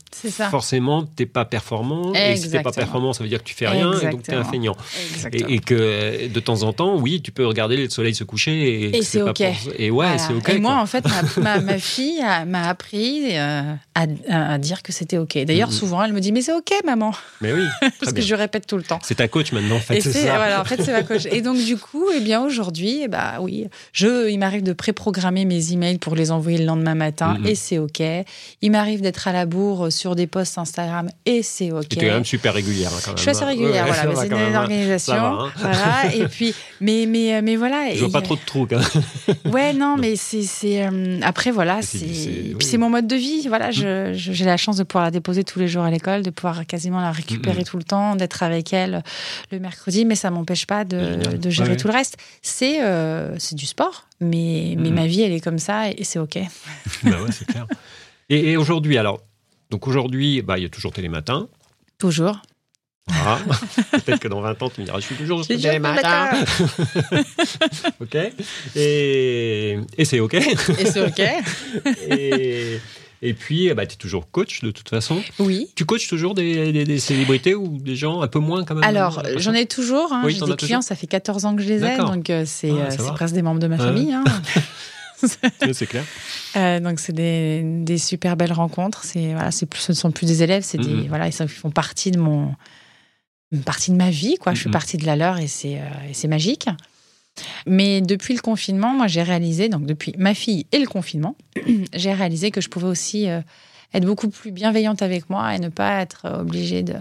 [0.50, 2.12] forcément, t'es pas performant.
[2.14, 2.72] Et si t'es pas Exactement.
[2.72, 4.44] performant, ça veut dire que tu fais rien et donc t'es un Exactement.
[4.44, 4.76] feignant.
[5.14, 5.48] Exactement.
[5.48, 8.22] Et, et que euh, de temps en temps, oui, tu peux regarder le soleil se
[8.24, 9.38] coucher et, Et c'est pas OK.
[9.64, 10.18] pour- Et ouais, Voilà.
[10.18, 10.48] c'est ok.
[10.50, 10.82] Et moi, quoi.
[10.82, 11.04] en fait,
[11.36, 13.74] ma, ma- ma fille m'a appris euh,
[14.28, 15.36] à, à dire que c'était OK.
[15.44, 15.74] D'ailleurs, Mhm.
[15.74, 17.12] souvent, elle me dit, mais c'est OK, maman.
[17.40, 17.64] Mais oui,
[18.01, 18.98] Parce que je répète tout le temps.
[19.03, 21.26] C'est ta coach maintenant, en fait, Et c'est voilà, en fait c'est ma coach.
[21.30, 25.44] Et donc du coup, eh bien aujourd'hui, eh bah oui, je, il m'arrive de préprogrammer
[25.44, 27.46] mes emails pour les envoyer le lendemain matin Mhm.
[27.46, 28.03] et c'est ok.
[28.62, 31.88] Il m'arrive d'être à la bourre sur des posts Instagram et c'est ok.
[31.88, 33.16] Tu es quand même super régulière, hein, quand même.
[33.16, 34.61] Je suis assez régulière, Ouais, voilà, c'est quand une hein.
[34.62, 35.53] organisation, va, hein.
[35.59, 36.14] voilà.
[36.14, 37.92] Et puis, mais mais mais voilà.
[37.94, 38.72] Je vois et- pas trop de trucs.
[38.72, 38.80] hein.
[39.53, 42.78] Ouais, non, mais c'est euh, après voilà, C'est- oui.
[42.78, 43.46] mon mode de vie.
[43.48, 43.80] Voilà, je-
[44.12, 47.01] j'ai la chance de pouvoir la déposer tous les jours à l'école, de pouvoir quasiment
[47.01, 47.64] la récupérer Mhm.
[47.64, 49.03] tout le temps, d'être avec elle
[49.53, 51.18] le mercredi, mais ça m'empêche pas de,
[51.51, 51.76] gérer Ouais.
[51.76, 52.16] tout le reste.
[52.43, 56.38] C'est euh, du sport, mais mais ma vie elle est comme ça et c'est ok.
[57.05, 57.66] bah ouais, c'est clair.
[58.28, 59.20] Et, et aujourd'hui, alors,
[59.70, 61.49] donc aujourd'hui, bah, il y a toujours Télématin.
[61.99, 62.41] Toujours.
[63.07, 63.38] Voilà.
[63.93, 66.30] Peut-être que dans 20 ans, tu me diras, je suis toujours sur Télématin.
[68.01, 68.16] ok.
[68.76, 70.34] Et, et c'est ok.
[70.34, 71.20] Et c'est ok.
[72.09, 72.78] et,
[73.22, 75.22] et puis, bah, tu es toujours coach de toute façon.
[75.38, 75.68] Oui.
[75.76, 78.84] Tu coaches toujours des, des- des célébrités ou des gens un peu moins quand même
[78.84, 80.12] Alors, j'ai j'en ai toujours.
[80.12, 82.30] Hein, Oui, J'ai des clients, toujours ça fait 14 ans que je les ai, donc
[82.30, 84.12] euh, c'est Ah, euh, presque des membres de ma famille.
[84.12, 84.24] hein.
[85.72, 86.04] C'est clair.
[86.56, 89.04] Euh, donc c'est des, des super belles rencontres.
[89.04, 91.70] C'est voilà, c'est plus, ce ne sont plus des élèves, c'est des voilà, ils font
[91.70, 92.56] partie de mon
[93.52, 94.52] une partie de ma vie quoi.
[94.54, 94.72] Je fais Mhm.
[94.72, 96.66] partie de la leur et c'est euh, magique.
[97.66, 101.36] Mais depuis le confinement, moi j'ai réalisé donc depuis ma fille et le confinement,
[101.94, 103.40] j'ai réalisé que je pouvais aussi euh,
[103.94, 106.94] être beaucoup plus bienveillante avec moi et ne pas être obligée de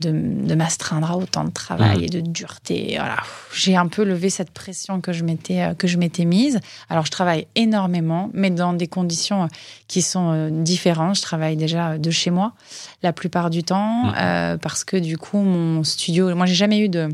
[0.00, 2.04] de, de m'astreindre à autant de travail Mhm.
[2.04, 2.94] et de dureté.
[2.96, 3.18] Voilà.
[3.52, 6.58] J'ai un peu levé cette pression que je m'étais euh, que je m'étais mise.
[6.88, 9.46] Alors je travaille énormément, mais dans des conditions euh,
[9.88, 11.16] qui sont différentes.
[11.16, 12.54] Je travaille déjà de chez moi
[13.02, 16.88] la plupart du temps euh, parce que du coup mon studio, moi j'ai jamais eu
[16.88, 17.10] de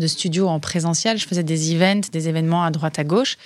[0.00, 1.18] de studio en présentiel.
[1.18, 3.36] Je faisais des events, des événements à droite à gauche.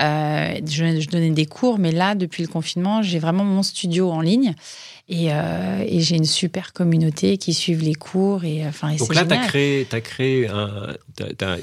[0.00, 4.10] Euh, je, je donnais des cours, mais là, depuis le confinement, j'ai vraiment mon studio
[4.10, 4.54] en ligne
[5.10, 8.94] et, euh, et j'ai une super communauté qui suivent les cours et euh, enfin.
[8.96, 10.94] Donc là, tu as créé, as créé un,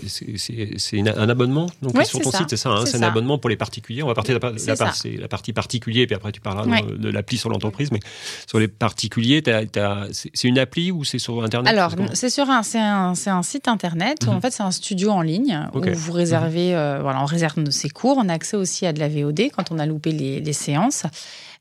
[0.07, 2.39] c'est- un abonnement donc, Ouais, sur ton ça.
[2.39, 3.07] site, c'est ça hein, C'est un ça.
[3.07, 4.03] abonnement pour les particuliers.
[4.03, 6.81] On va partir de la, la, c'est la partie particulier, puis après tu parleras Ouais.
[6.81, 7.91] de, de l'appli sur l'entreprise.
[7.91, 7.99] Mais
[8.47, 9.43] sur les particuliers,
[10.33, 14.17] c'est une appli ou c'est sur Internet Alors, C'est sur un, un, un site internet.
[14.27, 14.37] où, Mhm.
[14.37, 15.67] En fait, c'est un studio en ligne.
[15.73, 15.81] Mhm.
[15.93, 18.17] où vous réservez, euh, voilà, on réserve nos- ses cours.
[18.17, 21.03] On a accès aussi à de la VOD quand on a loupé les, les séances.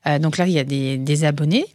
[0.07, 1.65] Euh, donc là, il y a des, des abonnés.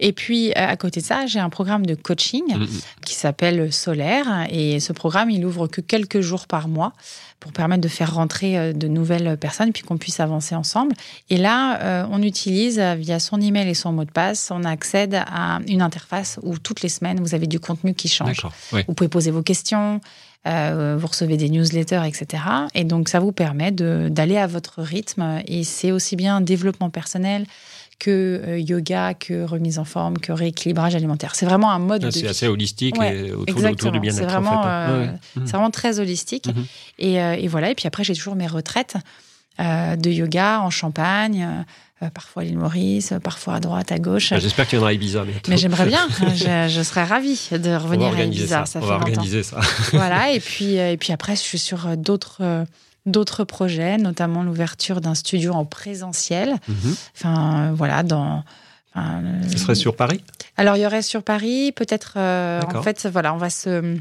[0.00, 2.66] Et puis, euh, à côté de ça, j'ai un programme de coaching Mhm.
[3.04, 4.46] qui s'appelle Solaire.
[4.50, 6.92] Et ce programme, il ouvre que quelques jours par mois
[7.38, 10.94] pour permettre de faire rentrer euh, de nouvelles personnes puis qu'on puisse avancer ensemble.
[11.30, 15.60] Et là, on utilise via son email et son mot de passe, on accède à
[15.68, 18.44] une interface où toutes les semaines, vous avez du contenu qui change.
[18.72, 18.84] Ouais.
[18.88, 20.00] Vous pouvez poser vos questions,
[20.46, 22.42] euh, vous recevez des newsletters, etc.
[22.74, 25.40] Et donc, ça vous permet d'aller à votre rythme.
[25.46, 27.46] Et c'est aussi bien développement personnel
[27.98, 31.34] que euh, yoga, que remise en forme, que rééquilibrage alimentaire.
[31.34, 33.92] C'est vraiment un mode Ah, C'est assez holistique Ouais, et autour, de- autour exactement.
[33.92, 34.30] du bien-être.
[34.30, 34.68] C'est en fait.
[34.68, 35.10] euh, Ouais.
[35.36, 35.44] Mhm.
[35.46, 36.46] Vraiment très holistique.
[36.48, 36.64] Mhm.
[36.98, 37.70] Et, et voilà.
[37.70, 38.96] Et puis après, j'ai toujours mes retraites
[39.60, 41.64] euh, de yoga en Champagne,
[42.02, 44.32] euh, parfois à l'île Maurice, euh, parfois à droite, à gauche.
[44.32, 45.50] Ah, J'espère qu'il y en aura à Ibiza bientôt.
[45.50, 46.06] Mais j'aimerais bien.
[46.34, 48.66] je, je serais ravie de revenir à Ibiza.
[48.66, 48.66] ça.
[48.66, 49.06] Ça on fait va longtemps.
[49.08, 49.60] organiser ça.
[49.92, 50.30] voilà.
[50.32, 52.64] Et puis, euh, et puis après, je suis sur d'autres.
[53.06, 56.54] D'autres projets, notamment l'ouverture d'un studio en présentiel.
[56.68, 56.96] Mhm.
[57.14, 58.42] Enfin, voilà, dans.
[58.94, 59.20] enfin,
[59.52, 60.22] Ce serait sur Paris?
[60.56, 62.14] Alors, il y aurait sur Paris, peut-être.
[62.16, 63.98] euh, en fait, voilà, on va se.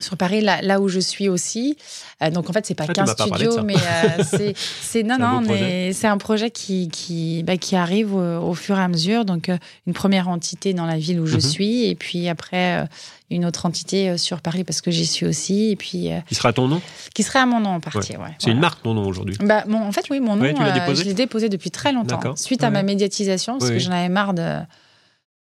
[0.00, 1.76] Sur Paris, là, là où je suis aussi.
[2.22, 4.24] Euh, donc, en fait, c'est pas Ah, qu'un pas studio, mais euh,
[4.80, 5.02] c'est.
[5.02, 8.82] Non, non, mais c'est un projet qui, qui, bah, qui arrive au, au fur et
[8.82, 9.24] à mesure.
[9.24, 11.40] Donc, euh, une première entité dans la ville où je Mhm.
[11.40, 12.86] suis, et puis après,
[13.30, 16.66] une autre entité sur Paris parce que j'y suis aussi, et puis Qui sera ton
[16.66, 16.80] nom?
[17.14, 17.98] qui serait à mon nom en partie.
[17.98, 18.04] Ouais.
[18.06, 18.34] C'est voilà.
[18.46, 19.36] une marque ton nom aujourd'hui.
[19.40, 21.70] Bah, mon- en fait, oui, mon nom, Ouais, tu l'as déposé je l'ai déposé depuis
[21.70, 22.36] très longtemps.
[22.36, 24.60] Suite à ma médiatisation, parce Oui, que j'en avais marre de.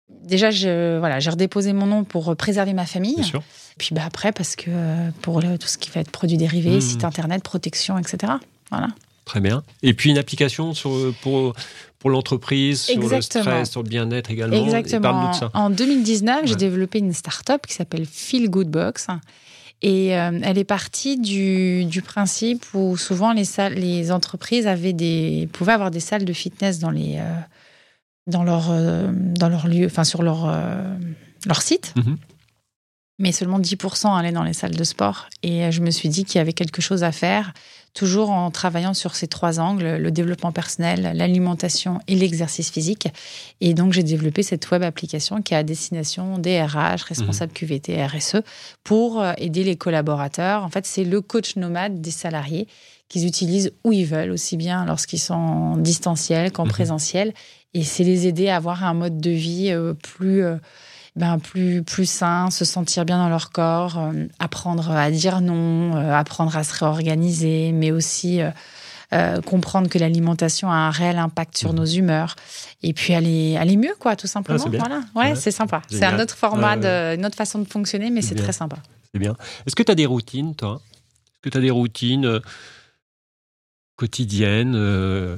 [0.09, 3.15] Déjà, je, voilà, j'ai redéposé mon nom pour préserver ma famille.
[3.15, 3.43] Bien sûr.
[3.77, 6.75] Puis bah, après, parce que euh, pour le- tout ce qui va être produits dérivés,
[6.75, 6.81] Mhm.
[6.81, 8.33] site internet, protection, etc.
[8.71, 8.87] Voilà.
[9.25, 9.63] Très bien.
[9.83, 11.53] Et puis une application sur, pour,
[11.99, 14.55] pour l'entreprise, sur le stress, sur le bien-être également.
[14.65, 15.31] Exactement.
[15.53, 19.07] En 2019, j'ai développé une start-up qui s'appelle Feel Good Box.
[19.83, 24.93] Et euh, elle est partie du, du, principe où souvent les, salles, les entreprises avaient
[24.93, 27.33] des, pouvaient avoir des salles de fitness dans, les, euh,
[28.27, 30.47] dans, leur, euh, dans leur lieu, enfin sur leur,
[31.45, 31.93] leur site.
[31.97, 32.15] Mm-hmm
[33.19, 35.27] mais seulement 10% allaient dans les salles de sport.
[35.41, 37.53] Et euh, je me suis dit qu'il y avait quelque chose à faire,
[37.93, 43.07] toujours en travaillant sur ces trois angles, le développement personnel, l'alimentation et l'exercice physique.
[43.59, 47.55] Et donc, j'ai développé cette web application qui est à destination des RH, responsables mmh.
[47.55, 48.37] QVT, RSE,
[48.83, 50.63] pour euh, aider les collaborateurs.
[50.63, 52.67] En fait, c'est le coach nomade des salariés
[53.09, 56.69] qu'ils utilisent où ils veulent, aussi bien lorsqu'ils sont en distanciel qu'en mmh.
[56.69, 57.33] présentiel.
[57.77, 60.43] Et c'est les aider à avoir un mode de vie euh, plus
[61.17, 65.95] ben, plus, plus sain, se sentir bien dans leur corps, euh, apprendre à dire non,
[65.95, 68.39] euh, apprendre à se réorganiser, mais aussi
[69.13, 72.35] euh, comprendre que l'alimentation a un réel impact sur nos humeurs
[72.83, 74.63] et puis aller, aller mieux, quoi, tout simplement.
[74.67, 75.01] Ah, voilà.
[75.15, 75.81] Ouais, c'est sympa.
[75.89, 76.75] C'est un autre format,
[77.15, 78.77] une autre façon de fonctionner, mais c'est très sympa.
[79.11, 79.35] C'est bien.
[79.65, 80.79] Est-ce que tu as des routines, toi?
[80.83, 82.41] Est-ce que tu as des routines
[83.97, 85.35] quotidienne euh,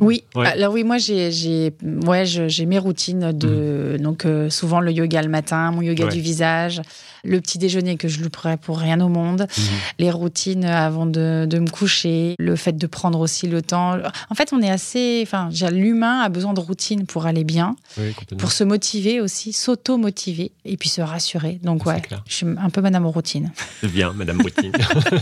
[0.00, 1.74] Oui, alors oui, moi j'ai j'ai
[2.06, 4.02] ouais, j'ai mes routines de mmh.
[4.02, 6.80] donc euh, souvent le yoga le matin, mon yoga du visage,
[7.24, 9.62] le petit déjeuner que je louperais pour rien au monde, mmh.
[9.98, 13.98] les routines avant de, de, me coucher, le fait de prendre aussi le temps.
[14.30, 17.76] En fait, on est assez enfin, l'humain a besoin de routine pour aller bien,
[18.38, 21.60] pour se motiver aussi, s'auto-motiver et puis se rassurer.
[21.62, 23.52] Donc ouais, je suis un peu madame routine.
[23.82, 24.72] Bien madame routine.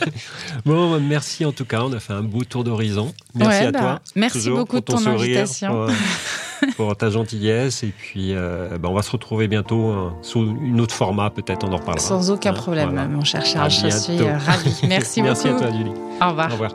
[0.64, 2.70] bon, merci en tout cas, on a fait un beau tour de
[3.34, 4.00] Merci à bah, toi.
[4.14, 5.86] Merci beaucoup de ton, invitation.
[5.86, 5.90] Pour,
[6.98, 7.82] ta gentillesse.
[7.82, 11.66] Et puis, euh, bah, on va se retrouver bientôt hein, sous une autre format, peut-être,
[11.66, 12.04] on en reparlera.
[12.04, 13.70] Sans aucun problème, mon cher Charles.
[13.70, 14.80] Je suis ravie.
[14.88, 15.34] Merci, beaucoup.
[15.34, 15.92] Merci à toi, Julie.
[16.22, 16.48] Au revoir.
[16.48, 16.72] Au revoir.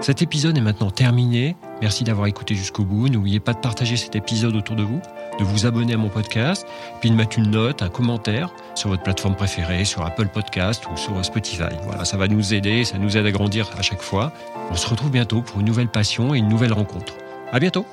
[0.00, 1.56] Cet épisode est maintenant terminé.
[1.80, 3.08] Merci d'avoir écouté jusqu'au bout.
[3.08, 5.00] N'oubliez pas de partager cet épisode autour de vous
[5.38, 6.66] de vous abonner à mon podcast,
[7.00, 10.96] puis de mettre une note, un commentaire sur votre plateforme préférée, sur Apple Podcast ou
[10.96, 11.74] sur Spotify.
[11.84, 14.32] Voilà, ça va nous aider, ça nous aide à grandir à chaque fois.
[14.70, 17.14] On se retrouve bientôt pour une nouvelle passion et une nouvelle rencontre.
[17.52, 17.86] À bientôt!